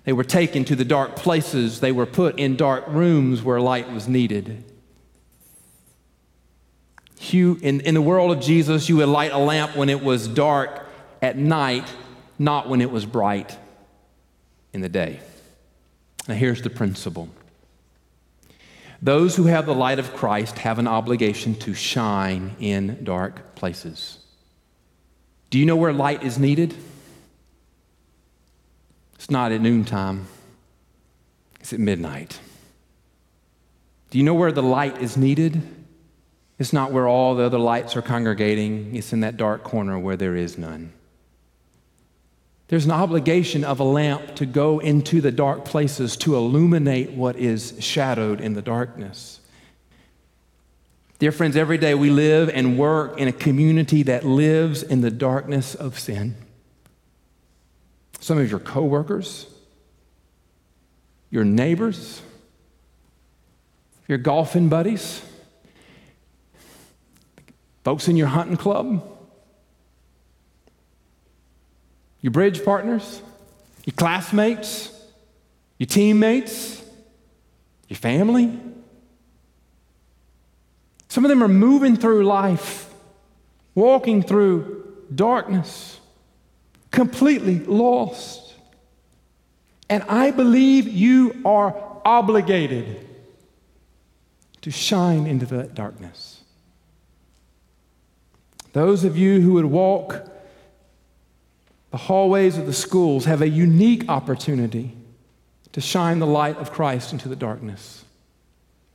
they 0.10 0.14
were 0.14 0.24
taken 0.24 0.66
to 0.66 0.76
the 0.76 0.86
dark 0.86 1.16
places. 1.16 1.82
They 1.82 1.92
were 1.92 2.08
put 2.08 2.40
in 2.40 2.56
dark 2.56 2.86
rooms 2.88 3.44
where 3.44 3.62
light 3.62 3.92
was 3.92 4.08
needed. 4.08 4.64
You, 7.22 7.60
in, 7.62 7.82
in 7.82 7.94
the 7.94 8.02
world 8.02 8.32
of 8.36 8.42
Jesus, 8.42 8.90
you 8.90 8.98
would 8.98 9.08
light 9.08 9.32
a 9.32 9.38
lamp 9.38 9.76
when 9.76 9.88
it 9.88 10.02
was 10.02 10.28
dark 10.28 10.88
at 11.22 11.38
night, 11.38 11.94
not 12.40 12.68
when 12.68 12.82
it 12.82 12.90
was 12.90 13.06
bright 13.06 13.56
in 14.74 14.82
the 14.82 14.90
day. 14.90 15.20
Now, 16.30 16.36
here's 16.36 16.62
the 16.62 16.70
principle 16.70 17.28
those 19.02 19.36
who 19.36 19.46
have 19.46 19.66
the 19.66 19.74
light 19.74 19.98
of 19.98 20.14
Christ 20.14 20.60
have 20.60 20.78
an 20.78 20.88
obligation 20.88 21.56
to 21.56 21.74
shine 21.74 22.56
in 22.60 23.04
dark 23.04 23.56
places. 23.56 24.20
Do 25.50 25.58
you 25.58 25.66
know 25.66 25.76
where 25.76 25.92
light 25.92 26.22
is 26.22 26.38
needed? 26.38 26.76
It's 29.16 29.32
not 29.32 29.52
at 29.52 29.60
noontime, 29.60 30.28
it's 31.60 31.74
at 31.74 31.80
midnight. 31.80 32.40
Do 34.12 34.20
you 34.20 34.24
know 34.24 34.36
where 34.36 34.52
the 34.52 34.64
light 34.64 35.02
is 35.02 35.18
needed? 35.18 35.64
It's 36.60 36.74
not 36.74 36.92
where 36.92 37.08
all 37.08 37.34
the 37.34 37.44
other 37.44 37.58
lights 37.58 37.96
are 37.96 38.04
congregating, 38.04 38.96
it's 38.96 39.14
in 39.14 39.22
that 39.22 39.36
dark 39.36 39.64
corner 39.64 39.98
where 39.98 40.16
there 40.16 40.36
is 40.36 40.60
none. 40.60 40.94
There's 42.70 42.86
an 42.86 42.92
obligation 42.92 43.64
of 43.64 43.80
a 43.80 43.84
lamp 43.84 44.36
to 44.36 44.46
go 44.46 44.78
into 44.78 45.22
the 45.22 45.32
dark 45.32 45.66
places 45.66 46.16
to 46.18 46.36
illuminate 46.36 47.12
what 47.12 47.36
is 47.36 47.76
shadowed 47.80 48.40
in 48.40 48.54
the 48.54 48.62
darkness. 48.62 49.40
Dear 51.18 51.32
friends, 51.32 51.58
every 51.58 51.80
day 51.80 51.96
we 51.96 52.12
live 52.12 52.48
and 52.48 52.78
work 52.78 53.18
in 53.18 53.28
a 53.28 53.32
community 53.32 54.04
that 54.04 54.24
lives 54.24 54.84
in 54.84 55.02
the 55.02 55.12
darkness 55.12 55.76
of 55.76 56.00
sin 56.00 56.36
some 58.22 58.38
of 58.38 58.52
your 58.52 58.60
coworkers, 58.60 59.48
your 61.32 61.46
neighbors, 61.46 62.22
your 64.08 64.18
golfing 64.18 64.68
buddies, 64.70 65.22
folks 67.84 68.08
in 68.08 68.18
your 68.18 68.28
hunting 68.28 68.58
club, 68.58 69.19
your 72.22 72.32
bridge 72.32 72.64
partners, 72.64 73.22
your 73.86 73.94
classmates, 73.96 74.92
your 75.78 75.88
teammates, 75.88 76.84
your 77.88 77.98
family. 77.98 78.60
Some 81.08 81.26
of 81.26 81.30
them 81.30 81.44
are 81.44 81.48
moving 81.48 81.96
through 81.96 82.26
life, 82.26 82.94
walking 83.74 84.22
through 84.22 84.86
darkness 85.14 86.00
completely 86.92 87.60
lost. 87.60 88.56
And 89.90 90.04
I 90.04 90.32
believe 90.32 90.88
you 90.88 91.42
are 91.46 91.76
obligated 92.06 93.06
to 94.62 94.72
shine 94.72 95.26
into 95.26 95.46
that 95.48 95.74
darkness. 95.74 96.42
Those 98.74 99.04
of 99.04 99.18
you 99.18 99.42
who 99.42 99.54
would 99.54 99.66
walk 99.66 100.30
the 101.92 101.98
hallways 101.98 102.58
of 102.58 102.66
the 102.66 102.74
schools 102.74 103.26
have 103.26 103.42
a 103.42 103.50
unique 103.50 104.08
opportunity 104.10 104.96
to 105.72 105.82
shine 105.82 106.20
the 106.20 106.28
light 106.28 106.58
of 106.58 106.72
Christ 106.72 107.14
into 107.14 107.30
the 107.30 107.36
darkness. 107.36 108.06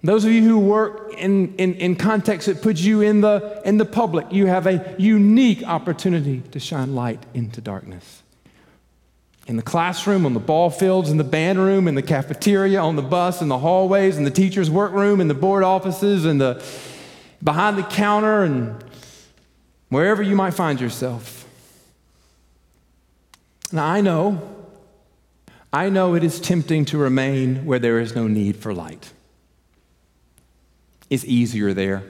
Those 0.03 0.27
of 0.27 0.33
you 0.33 0.43
who 0.43 0.59
work 0.59 1.15
in, 1.17 1.55
in, 1.57 1.75
in 1.77 1.97
context 1.97 2.47
that 2.47 2.61
puts 2.61 2.83
you 2.83 3.01
in 3.01 3.23
the, 3.23 3.63
in 3.65 3.79
the 3.79 3.87
public, 3.87 4.31
you 4.31 4.47
have 4.47 4.67
a 4.67 4.95
unique 4.99 5.63
opportunity 5.65 6.43
to 6.51 6.61
shine 6.61 6.95
light 6.95 7.25
into 7.33 7.63
darkness. 7.63 8.23
In 9.47 9.57
the 9.57 9.63
classroom, 9.63 10.27
on 10.27 10.35
the 10.35 10.41
ball 10.41 10.69
fields, 10.69 11.11
in 11.11 11.17
the 11.17 11.25
band 11.25 11.59
room, 11.59 11.89
in 11.89 11.95
the 11.95 12.03
cafeteria, 12.03 12.81
on 12.81 12.97
the 12.97 13.03
bus, 13.03 13.41
in 13.41 13.49
the 13.49 13.59
hallways, 13.59 14.19
in 14.19 14.25
the 14.25 14.31
teacher's 14.31 14.71
workroom, 14.71 15.23
in 15.23 15.29
the 15.29 15.35
board 15.35 15.65
offices, 15.65 16.27
in 16.27 16.37
the 16.37 16.63
behind 17.43 17.79
the 17.79 17.83
counter, 17.83 18.43
and 18.43 18.83
wherever 19.89 20.23
you 20.23 20.37
might 20.37 20.53
find 20.53 20.81
yourself. 20.81 21.44
Now, 23.75 23.87
I 23.87 24.03
know, 24.03 24.41
I 25.73 25.89
know 25.89 26.15
it 26.15 26.23
is 26.23 26.39
tempting 26.39 26.85
to 26.87 26.97
remain 26.97 27.67
where 27.67 27.81
there 27.81 27.99
is 27.99 28.15
no 28.15 28.29
need 28.29 28.55
for 28.55 28.73
light. 28.73 29.13
It's 31.11 31.25
easier 31.25 31.75
there, 31.75 32.05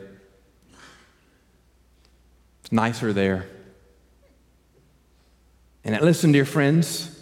it's 2.60 2.70
nicer 2.70 3.14
there. 3.14 3.46
And 5.84 5.98
listen, 6.02 6.32
dear 6.32 6.44
friends, 6.44 7.18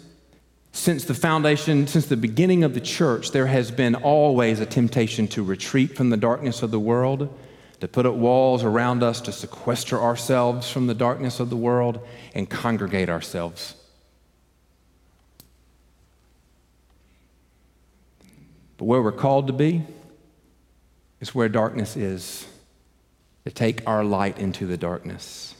since 0.73 1.05
the 1.05 1.13
foundation, 1.13 1.87
since 1.87 2.07
the 2.07 2.17
beginning 2.17 2.65
of 2.65 2.73
the 2.73 2.81
church, 2.81 3.31
there 3.31 3.47
has 3.47 3.71
been 3.71 3.95
always 3.95 4.59
a 4.59 4.65
temptation 4.65 5.29
to 5.29 5.41
retreat 5.41 5.95
from 5.95 6.09
the 6.09 6.17
darkness 6.17 6.61
of 6.61 6.71
the 6.71 6.81
world, 6.81 7.33
to 7.79 7.87
put 7.87 8.05
up 8.05 8.15
walls 8.15 8.61
around 8.65 9.03
us, 9.03 9.21
to 9.21 9.31
sequester 9.31 9.97
ourselves 9.97 10.69
from 10.69 10.87
the 10.87 10.93
darkness 10.93 11.39
of 11.39 11.49
the 11.49 11.55
world, 11.55 12.05
and 12.35 12.49
congregate 12.49 13.07
ourselves. 13.07 13.75
But 18.83 18.87
where 18.87 19.01
we're 19.01 19.13
called 19.13 19.47
to 19.47 19.53
be, 19.53 19.81
is 21.21 21.33
where 21.33 21.47
darkness 21.47 21.95
is, 21.95 22.45
to 23.45 23.49
take 23.49 23.81
our 23.87 24.03
light 24.03 24.39
into 24.39 24.67
the 24.67 24.75
darkness. 24.75 25.55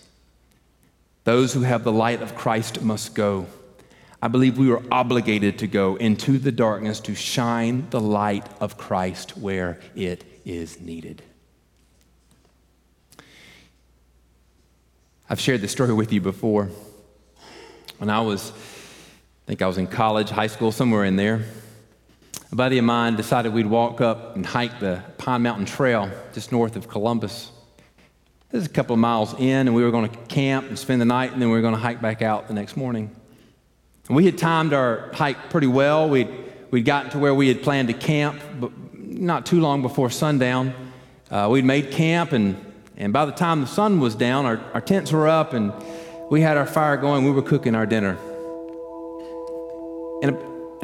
Those 1.24 1.54
who 1.54 1.62
have 1.62 1.86
the 1.86 1.92
light 1.94 2.22
of 2.22 2.36
Christ 2.36 2.82
must 2.82 3.16
go. 3.16 3.46
I 4.22 4.28
believe 4.28 4.58
we 4.58 4.70
are 4.74 4.84
obligated 4.92 5.60
to 5.60 5.68
go 5.68 5.96
into 5.96 6.38
the 6.38 6.52
darkness 6.52 7.00
to 7.00 7.16
shine 7.16 7.88
the 7.92 8.02
light 8.02 8.46
of 8.60 8.78
Christ 8.78 9.38
where 9.38 9.80
it 9.96 10.26
is 10.44 10.82
needed. 10.82 11.22
I've 15.30 15.40
shared 15.40 15.62
this 15.62 15.72
story 15.72 15.94
with 15.94 16.12
you 16.12 16.20
before. 16.20 16.72
When 18.00 18.10
I 18.10 18.20
was, 18.20 18.52
I 18.52 19.46
think 19.48 19.62
I 19.62 19.68
was 19.68 19.78
in 19.78 19.88
college, 19.88 20.30
high 20.30 20.48
school, 20.48 20.74
somewhere 20.74 21.06
in 21.06 21.16
there, 21.16 21.46
a 22.54 22.56
buddy 22.56 22.78
of 22.78 22.86
mine 22.86 23.16
decided 23.16 23.52
we'd 23.52 23.66
walk 23.66 24.00
up 24.00 24.36
and 24.36 24.46
hike 24.46 24.80
the 24.80 25.02
Pine 25.18 25.42
Mountain 25.42 25.66
Trail 25.66 26.12
just 26.34 26.52
north 26.52 26.76
of 26.76 26.88
Columbus. 26.88 27.52
This 28.52 28.62
is 28.62 28.68
a 28.68 28.72
couple 28.72 28.94
of 28.94 29.00
miles 29.00 29.34
in, 29.40 29.68
and 29.68 29.74
we 29.74 29.84
were 29.84 29.90
going 29.90 30.08
to 30.08 30.16
camp 30.28 30.68
and 30.68 30.78
spend 30.78 31.02
the 31.02 31.06
night, 31.06 31.34
and 31.34 31.42
then 31.42 31.50
we 31.50 31.56
were 31.56 31.64
going 31.64 31.74
to 31.74 31.80
hike 31.80 32.00
back 32.00 32.22
out 32.22 32.48
the 32.48 32.54
next 32.54 32.78
morning. 32.78 33.10
And 34.08 34.16
we 34.16 34.26
had 34.26 34.38
timed 34.38 34.72
our 34.72 35.10
hike 35.14 35.50
pretty 35.50 35.66
well. 35.66 36.08
We'd, 36.08 36.30
we'd 36.70 36.86
gotten 36.86 37.10
to 37.14 37.18
where 37.18 37.34
we 37.34 37.48
had 37.48 37.64
planned 37.64 37.88
to 37.88 37.96
camp, 37.96 38.40
but 38.60 38.72
not 38.94 39.48
too 39.48 39.60
long 39.60 39.82
before 39.82 40.12
sundown. 40.12 40.76
Uh, 41.32 41.48
we'd 41.50 41.66
made 41.66 41.90
camp, 41.90 42.34
and, 42.34 42.56
and 42.98 43.12
by 43.12 43.26
the 43.26 43.32
time 43.32 43.62
the 43.62 43.68
sun 43.68 44.00
was 44.00 44.14
down, 44.14 44.46
our, 44.46 44.62
our 44.76 44.82
tents 44.82 45.12
were 45.12 45.28
up, 45.28 45.54
and 45.54 45.74
we 46.30 46.42
had 46.42 46.58
our 46.58 46.68
fire 46.68 46.98
going. 46.98 47.26
We 47.26 47.32
were 47.32 47.42
cooking 47.42 47.74
our 47.74 47.88
dinner. 47.88 48.16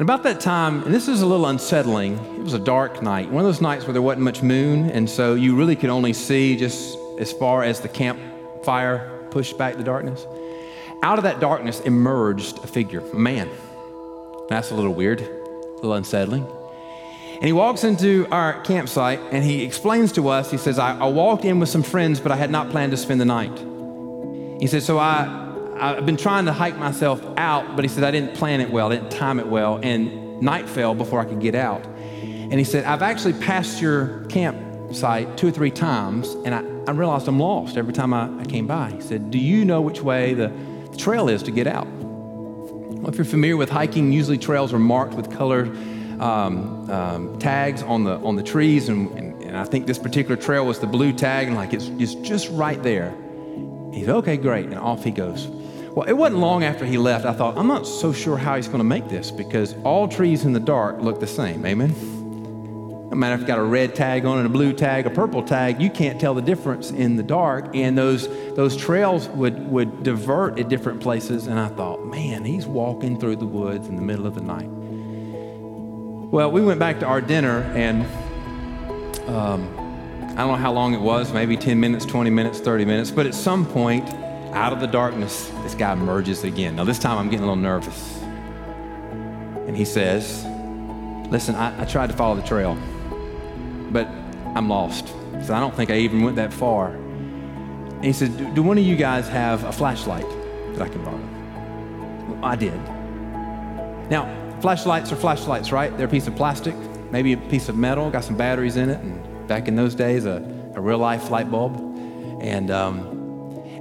And 0.00 0.08
about 0.08 0.22
that 0.22 0.40
time, 0.40 0.82
and 0.84 0.94
this 0.94 1.08
is 1.08 1.20
a 1.20 1.26
little 1.26 1.44
unsettling, 1.44 2.14
it 2.14 2.42
was 2.42 2.54
a 2.54 2.58
dark 2.58 3.02
night, 3.02 3.30
one 3.30 3.44
of 3.44 3.46
those 3.46 3.60
nights 3.60 3.84
where 3.84 3.92
there 3.92 4.00
wasn't 4.00 4.22
much 4.22 4.42
moon, 4.42 4.88
and 4.88 5.10
so 5.10 5.34
you 5.34 5.54
really 5.54 5.76
could 5.76 5.90
only 5.90 6.14
see 6.14 6.56
just 6.56 6.96
as 7.18 7.34
far 7.34 7.62
as 7.62 7.80
the 7.80 7.88
campfire 7.90 9.26
pushed 9.30 9.58
back 9.58 9.76
the 9.76 9.84
darkness. 9.84 10.26
Out 11.02 11.18
of 11.18 11.24
that 11.24 11.38
darkness 11.38 11.80
emerged 11.80 12.64
a 12.64 12.66
figure, 12.66 13.00
a 13.12 13.14
man. 13.14 13.50
That's 14.48 14.70
a 14.70 14.74
little 14.74 14.94
weird, 14.94 15.20
a 15.20 15.74
little 15.74 15.92
unsettling. 15.92 16.46
And 17.34 17.44
he 17.44 17.52
walks 17.52 17.84
into 17.84 18.26
our 18.30 18.58
campsite 18.62 19.20
and 19.32 19.44
he 19.44 19.62
explains 19.64 20.12
to 20.12 20.28
us, 20.28 20.50
he 20.50 20.56
says, 20.56 20.78
I, 20.78 20.96
I 20.96 21.08
walked 21.10 21.44
in 21.44 21.60
with 21.60 21.68
some 21.68 21.82
friends, 21.82 22.20
but 22.20 22.32
I 22.32 22.36
had 22.36 22.50
not 22.50 22.70
planned 22.70 22.92
to 22.92 22.96
spend 22.96 23.20
the 23.20 23.26
night. 23.26 23.58
He 24.62 24.66
says, 24.66 24.86
So 24.86 24.98
I, 24.98 25.49
I've 25.80 26.04
been 26.04 26.18
trying 26.18 26.44
to 26.44 26.52
hike 26.52 26.76
myself 26.76 27.24
out, 27.38 27.74
but 27.74 27.84
he 27.84 27.88
said, 27.88 28.04
I 28.04 28.10
didn't 28.10 28.34
plan 28.34 28.60
it 28.60 28.70
well, 28.70 28.92
I 28.92 28.96
didn't 28.96 29.10
time 29.10 29.40
it 29.40 29.46
well, 29.46 29.80
and 29.82 30.42
night 30.42 30.68
fell 30.68 30.94
before 30.94 31.20
I 31.20 31.24
could 31.24 31.40
get 31.40 31.54
out. 31.54 31.84
And 31.86 32.52
he 32.52 32.64
said, 32.64 32.84
I've 32.84 33.02
actually 33.02 33.32
passed 33.34 33.80
your 33.80 34.24
campsite 34.26 35.38
two 35.38 35.48
or 35.48 35.50
three 35.50 35.70
times, 35.70 36.34
and 36.44 36.54
I, 36.54 36.58
I 36.86 36.92
realized 36.94 37.28
I'm 37.28 37.38
lost 37.38 37.78
every 37.78 37.94
time 37.94 38.12
I, 38.12 38.40
I 38.40 38.44
came 38.44 38.66
by. 38.66 38.90
He 38.90 39.00
said, 39.00 39.30
Do 39.30 39.38
you 39.38 39.64
know 39.64 39.80
which 39.80 40.02
way 40.02 40.34
the, 40.34 40.48
the 40.90 40.96
trail 40.98 41.28
is 41.28 41.42
to 41.44 41.50
get 41.50 41.66
out? 41.66 41.86
Well, 41.86 43.08
if 43.08 43.16
you're 43.16 43.24
familiar 43.24 43.56
with 43.56 43.70
hiking, 43.70 44.12
usually 44.12 44.36
trails 44.36 44.74
are 44.74 44.78
marked 44.78 45.14
with 45.14 45.32
colored 45.32 45.68
um, 46.20 46.90
um, 46.90 47.38
tags 47.38 47.82
on 47.82 48.04
the, 48.04 48.16
on 48.16 48.36
the 48.36 48.42
trees, 48.42 48.90
and, 48.90 49.10
and, 49.12 49.42
and 49.42 49.56
I 49.56 49.64
think 49.64 49.86
this 49.86 49.98
particular 49.98 50.36
trail 50.36 50.66
was 50.66 50.78
the 50.78 50.86
blue 50.86 51.14
tag, 51.14 51.46
and 51.46 51.56
like 51.56 51.72
it's, 51.72 51.86
it's 51.98 52.14
just 52.16 52.50
right 52.50 52.82
there. 52.82 53.16
He 53.92 54.04
said, 54.04 54.14
okay, 54.16 54.36
great. 54.36 54.66
And 54.66 54.78
off 54.78 55.02
he 55.02 55.10
goes. 55.10 55.48
Well, 55.92 56.08
it 56.08 56.12
wasn't 56.12 56.40
long 56.40 56.62
after 56.62 56.86
he 56.86 56.98
left, 56.98 57.24
I 57.24 57.32
thought, 57.32 57.58
I'm 57.58 57.66
not 57.66 57.84
so 57.84 58.12
sure 58.12 58.36
how 58.36 58.54
he's 58.54 58.68
going 58.68 58.78
to 58.78 58.84
make 58.84 59.08
this 59.08 59.32
because 59.32 59.74
all 59.82 60.06
trees 60.06 60.44
in 60.44 60.52
the 60.52 60.60
dark 60.60 61.00
look 61.00 61.18
the 61.18 61.26
same. 61.26 61.66
Amen? 61.66 61.90
No 63.10 63.16
matter 63.16 63.34
if 63.34 63.40
you've 63.40 63.48
got 63.48 63.58
a 63.58 63.64
red 63.64 63.96
tag 63.96 64.24
on 64.24 64.38
it, 64.38 64.46
a 64.46 64.48
blue 64.48 64.72
tag, 64.72 65.06
a 65.06 65.10
purple 65.10 65.42
tag, 65.42 65.82
you 65.82 65.90
can't 65.90 66.20
tell 66.20 66.32
the 66.32 66.42
difference 66.42 66.92
in 66.92 67.16
the 67.16 67.24
dark. 67.24 67.74
And 67.74 67.98
those, 67.98 68.28
those 68.54 68.76
trails 68.76 69.28
would, 69.30 69.68
would 69.68 70.04
divert 70.04 70.60
at 70.60 70.68
different 70.68 71.00
places. 71.00 71.48
And 71.48 71.58
I 71.58 71.66
thought, 71.66 72.06
man, 72.06 72.44
he's 72.44 72.66
walking 72.66 73.18
through 73.18 73.36
the 73.36 73.46
woods 73.46 73.88
in 73.88 73.96
the 73.96 74.02
middle 74.02 74.28
of 74.28 74.36
the 74.36 74.42
night. 74.42 74.68
Well, 76.30 76.52
we 76.52 76.62
went 76.62 76.78
back 76.78 77.00
to 77.00 77.06
our 77.06 77.20
dinner, 77.20 77.62
and 77.74 78.02
um, 79.28 79.68
I 80.30 80.36
don't 80.36 80.52
know 80.52 80.54
how 80.54 80.70
long 80.72 80.94
it 80.94 81.00
was, 81.00 81.32
maybe 81.32 81.56
10 81.56 81.80
minutes, 81.80 82.04
20 82.04 82.30
minutes, 82.30 82.60
30 82.60 82.84
minutes, 82.84 83.10
but 83.10 83.26
at 83.26 83.34
some 83.34 83.66
point, 83.66 84.08
out 84.52 84.72
of 84.72 84.80
the 84.80 84.86
darkness, 84.86 85.50
this 85.62 85.74
guy 85.74 85.92
emerges 85.92 86.44
again. 86.44 86.76
Now, 86.76 86.84
this 86.84 86.98
time 86.98 87.18
I'm 87.18 87.28
getting 87.28 87.44
a 87.44 87.48
little 87.48 87.56
nervous. 87.62 88.20
And 89.66 89.76
he 89.76 89.84
says, 89.84 90.44
Listen, 91.30 91.54
I, 91.54 91.82
I 91.82 91.84
tried 91.84 92.08
to 92.08 92.16
follow 92.16 92.34
the 92.34 92.42
trail, 92.42 92.76
but 93.92 94.08
I'm 94.56 94.68
lost. 94.68 95.08
So 95.44 95.54
I 95.54 95.60
don't 95.60 95.74
think 95.74 95.90
I 95.90 95.96
even 95.98 96.22
went 96.22 96.34
that 96.36 96.52
far. 96.52 96.88
And 96.88 98.04
he 98.04 98.12
said, 98.12 98.36
do, 98.36 98.52
do 98.54 98.62
one 98.62 98.78
of 98.78 98.84
you 98.84 98.96
guys 98.96 99.28
have 99.28 99.62
a 99.64 99.72
flashlight 99.72 100.26
that 100.74 100.82
I 100.82 100.88
can 100.88 101.04
borrow? 101.04 101.20
Well, 102.28 102.44
I 102.44 102.56
did. 102.56 102.74
Now, 104.10 104.58
flashlights 104.60 105.12
are 105.12 105.16
flashlights, 105.16 105.70
right? 105.70 105.96
They're 105.96 106.08
a 106.08 106.10
piece 106.10 106.26
of 106.26 106.34
plastic, 106.34 106.74
maybe 107.12 107.34
a 107.34 107.36
piece 107.36 107.68
of 107.68 107.76
metal, 107.76 108.10
got 108.10 108.24
some 108.24 108.36
batteries 108.36 108.76
in 108.76 108.90
it, 108.90 108.98
and 109.00 109.46
back 109.46 109.68
in 109.68 109.76
those 109.76 109.94
days, 109.94 110.24
a, 110.24 110.42
a 110.74 110.80
real 110.80 110.98
life 110.98 111.30
light 111.30 111.48
bulb. 111.48 111.76
And 112.40 112.72
um, 112.72 113.19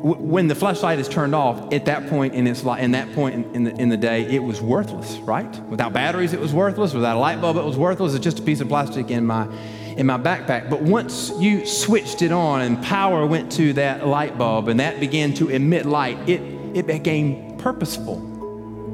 when 0.02 0.48
the 0.48 0.56
flashlight 0.56 1.00
is 1.00 1.08
turned 1.08 1.36
off, 1.36 1.74
at 1.74 1.86
that 1.86 2.08
point 2.10 2.34
in 2.34 2.48
its 2.48 2.64
in 2.64 2.92
that 2.92 3.14
point 3.14 3.56
in, 3.56 3.64
the, 3.66 3.76
in 3.82 3.90
the 3.90 3.98
day, 3.98 4.24
it 4.24 4.44
was 4.44 4.62
worthless, 4.62 5.18
right? 5.20 5.60
Without 5.66 5.94
batteries, 5.94 6.34
it 6.34 6.40
was 6.40 6.54
worthless. 6.54 6.94
Without 6.94 7.18
a 7.18 7.20
light 7.20 7.42
bulb, 7.42 7.58
it 7.58 7.64
was 7.64 7.78
worthless. 7.78 8.14
It's 8.14 8.24
just 8.24 8.40
a 8.40 8.42
piece 8.42 8.62
of 8.62 8.68
plastic 8.68 9.12
in 9.12 9.26
my 9.26 9.48
in 9.98 10.06
my 10.06 10.18
backpack. 10.18 10.70
But 10.70 10.82
once 10.82 11.32
you 11.40 11.66
switched 11.66 12.22
it 12.22 12.32
on 12.32 12.62
and 12.62 12.82
power 12.84 13.26
went 13.26 13.52
to 13.54 13.74
that 13.74 14.08
light 14.08 14.38
bulb 14.38 14.70
and 14.70 14.80
that 14.80 15.00
began 15.00 15.34
to 15.36 15.50
emit 15.50 15.86
light, 15.86 16.18
it 16.30 16.42
it 16.74 16.88
became 16.88 17.58
purposeful. 17.58 18.26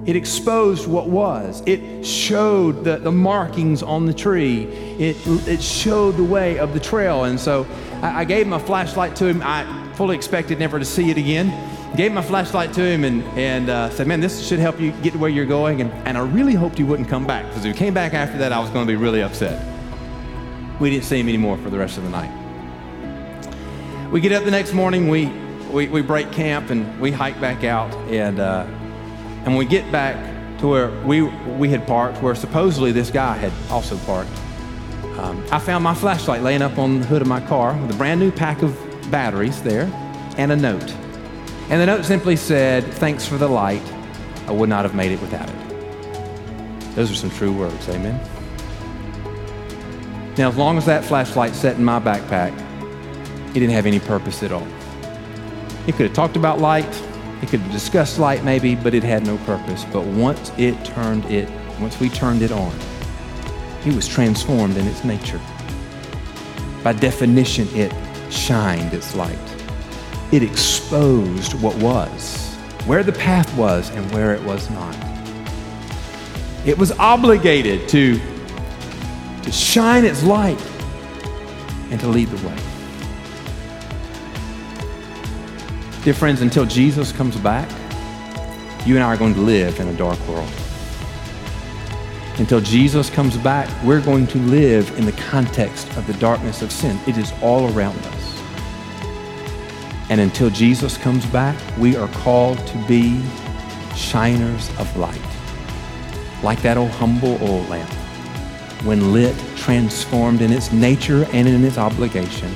It 0.06 0.16
exposed 0.16 0.88
what 0.88 1.10
was. 1.10 1.64
It 1.66 2.06
showed 2.06 2.84
the, 2.84 2.98
the 2.98 3.12
markings 3.12 3.82
on 3.82 4.06
the 4.06 4.14
tree. 4.14 4.66
It, 5.00 5.18
it 5.48 5.62
showed 5.64 6.16
the 6.16 6.24
way 6.24 6.60
of 6.60 6.74
the 6.74 6.80
trail. 6.80 7.24
And 7.24 7.40
so 7.40 7.66
I, 8.04 8.22
I 8.22 8.24
gave 8.24 8.52
a 8.52 8.60
flashlight 8.60 9.16
to 9.16 9.26
him. 9.26 9.42
I 9.44 9.85
fully 9.96 10.16
expected 10.16 10.60
never 10.60 10.80
to 10.80 10.86
see 10.86 11.10
it 11.10 11.18
again. 11.18 11.54
Gave 11.96 12.12
my 12.12 12.22
flashlight 12.22 12.74
to 12.74 12.82
him 12.82 13.04
and, 13.04 13.24
and 13.38 13.70
uh, 13.70 13.90
said, 13.90 14.08
Man, 14.08 14.20
this 14.20 14.46
should 14.46 14.60
help 14.60 14.80
you 14.80 14.92
get 15.02 15.14
to 15.14 15.20
where 15.20 15.30
you're 15.30 15.46
going. 15.46 15.82
And, 15.82 15.92
and 16.08 16.18
I 16.18 16.22
really 16.22 16.54
hoped 16.54 16.78
he 16.78 16.84
wouldn't 16.84 17.08
come 17.08 17.26
back 17.26 17.46
because 17.48 17.66
if 17.66 17.74
he 17.74 17.78
came 17.78 17.94
back 17.94 18.14
after 18.14 18.38
that, 18.40 18.52
I 18.52 18.60
was 18.60 18.70
going 18.70 18.86
to 18.86 18.92
be 18.92 18.98
really 18.98 19.24
upset. 19.24 19.64
We 20.80 20.90
didn't 20.90 21.06
see 21.06 21.20
him 21.20 21.30
anymore 21.30 21.58
for 21.58 21.70
the 21.70 21.78
rest 21.78 21.98
of 21.98 22.04
the 22.04 22.10
night. 22.10 22.32
We 24.12 24.20
get 24.20 24.34
up 24.34 24.44
the 24.44 24.52
next 24.52 24.74
morning, 24.74 25.08
we, 25.08 25.28
we, 25.72 25.88
we 25.88 26.02
break 26.02 26.32
camp 26.32 26.70
and 26.70 27.00
we 27.00 27.12
hike 27.12 27.40
back 27.40 27.64
out. 27.64 27.94
And, 28.10 28.40
uh, 28.40 28.66
and 29.46 29.58
we 29.58 29.66
get 29.66 29.90
back 29.92 30.60
to 30.60 30.68
where 30.68 30.90
we, 31.02 31.22
we 31.22 31.70
had 31.70 31.88
parked, 31.88 32.22
where 32.22 32.36
supposedly 32.36 32.92
this 32.92 33.10
guy 33.10 33.36
had 33.36 33.54
also 33.72 33.98
parked, 34.00 34.32
um, 35.18 35.46
I 35.50 35.60
found 35.60 35.84
my 35.84 35.94
flashlight 35.94 36.42
laying 36.42 36.62
up 36.62 36.78
on 36.78 37.00
the 37.00 37.06
hood 37.06 37.22
of 37.22 37.28
my 37.28 37.40
car 37.40 37.80
with 37.82 37.90
a 37.90 37.98
brand 37.98 38.20
new 38.20 38.32
pack 38.32 38.62
of 38.62 38.78
batteries 39.12 39.62
there 39.64 39.84
and 40.38 40.52
a 40.52 40.56
note. 40.56 40.92
And 41.70 41.82
the 41.82 41.86
note 41.86 42.06
simply 42.06 42.36
said, 42.36 42.84
Thanks 42.96 43.28
for 43.28 43.38
the 43.38 43.48
light. 43.48 43.84
I 44.48 44.52
would 44.52 44.70
not 44.70 44.86
have 44.86 44.94
made 44.94 45.12
it 45.12 45.22
without 45.22 45.50
it. 45.50 46.96
Those 46.96 47.12
are 47.12 47.16
some 47.16 47.32
true 47.32 47.52
words. 47.52 47.90
Amen. 47.90 48.20
Now, 50.38 50.50
as 50.50 50.58
long 50.58 50.78
as 50.78 50.86
that 50.86 51.04
flashlight 51.04 51.56
sat 51.56 51.78
in 51.78 51.84
my 51.84 52.00
backpack, 52.00 52.54
it 53.50 53.54
didn't 53.54 53.72
have 53.72 53.86
any 53.86 54.00
purpose 54.00 54.44
at 54.44 54.52
all. 54.52 54.68
It 55.88 55.96
could 55.96 56.08
have 56.08 56.14
talked 56.14 56.36
about 56.36 56.60
light, 56.60 56.86
it 57.42 57.50
could 57.50 57.62
have 57.62 57.72
discussed 57.72 58.20
light 58.20 58.44
maybe, 58.44 58.76
but 58.76 58.94
it 58.94 59.04
had 59.04 59.26
no 59.26 59.38
purpose. 59.40 59.86
But 59.92 60.06
once 60.06 60.52
it 60.58 60.84
turned 60.86 61.26
it, 61.26 61.50
once 61.80 62.00
we 62.00 62.10
turned 62.10 62.42
it 62.42 62.52
on, 62.52 62.74
it 63.86 63.94
was 63.94 64.08
transformed 64.08 64.78
in 64.78 64.88
its 64.88 65.04
nature. 65.04 65.40
By 66.84 66.94
definition, 66.94 67.68
it 67.74 67.92
shined 68.30 68.94
its 68.94 69.16
light. 69.16 69.38
It 70.32 70.44
exposed 70.44 71.54
what 71.62 71.76
was, 71.78 72.56
where 72.86 73.04
the 73.04 73.14
path 73.14 73.56
was 73.58 73.90
and 73.92 74.12
where 74.12 74.34
it 74.34 74.44
was 74.44 74.70
not. 74.70 74.96
It 76.66 76.78
was 76.78 76.92
obligated 76.94 77.88
to 77.90 78.20
to 79.46 79.52
shine 79.52 80.04
its 80.06 80.24
light 80.24 80.60
and 81.92 82.00
to 82.00 82.08
lead 82.08 82.30
the 82.30 82.48
way. 82.48 82.58
Dear 86.04 86.16
friends, 86.16 86.42
until 86.42 86.66
Jesus 86.66 87.12
comes 87.12 87.36
back, 87.38 87.70
you 88.88 88.96
and 88.96 89.04
I 89.04 89.08
are 89.08 89.18
going 89.18 89.36
to 89.36 89.42
live 89.42 89.80
in 89.80 89.88
a 89.88 89.94
dark 89.94 90.20
world. 90.28 90.52
Until 92.38 92.60
Jesus 92.60 93.10
comes 93.10 93.38
back, 93.38 93.70
we're 93.84 94.02
going 94.02 94.28
to 94.28 94.38
live 94.40 94.98
in 94.98 95.06
the 95.06 95.14
context 95.14 95.88
of 95.96 96.06
the 96.06 96.14
darkness 96.14 96.62
of 96.62 96.72
sin. 96.72 97.00
It 97.08 97.18
is 97.18 97.32
all 97.42 97.74
around 97.74 97.98
us. 97.98 98.42
And 100.10 100.20
until 100.20 100.50
Jesus 100.50 100.98
comes 100.98 101.26
back, 101.28 101.58
we 101.78 101.96
are 101.96 102.10
called 102.10 102.58
to 102.68 102.88
be 102.88 103.24
shiners 103.96 104.70
of 104.78 104.96
light, 104.98 105.22
like 106.44 106.62
that 106.62 106.78
old 106.78 106.92
humble 106.92 107.42
oil 107.42 107.64
lamp 107.64 107.90
when 108.86 109.14
lit, 109.14 109.36
transformed 109.56 110.42
in 110.42 110.52
its 110.52 110.72
nature 110.72 111.26
and 111.34 111.48
in 111.48 111.64
its 111.64 111.78
obligation 111.78 112.54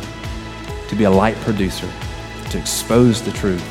to 0.88 0.96
be 0.96 1.06
a 1.06 1.10
light 1.10 1.36
producer, 1.38 1.90
to 2.52 2.60
expose 2.60 3.22
the 3.22 3.32
truth, 3.32 3.66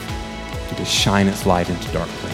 to 0.76 0.84
shine 0.84 1.28
its 1.28 1.46
light 1.46 1.68
into 1.70 1.92
dark 1.92 2.08
places. 2.08 2.27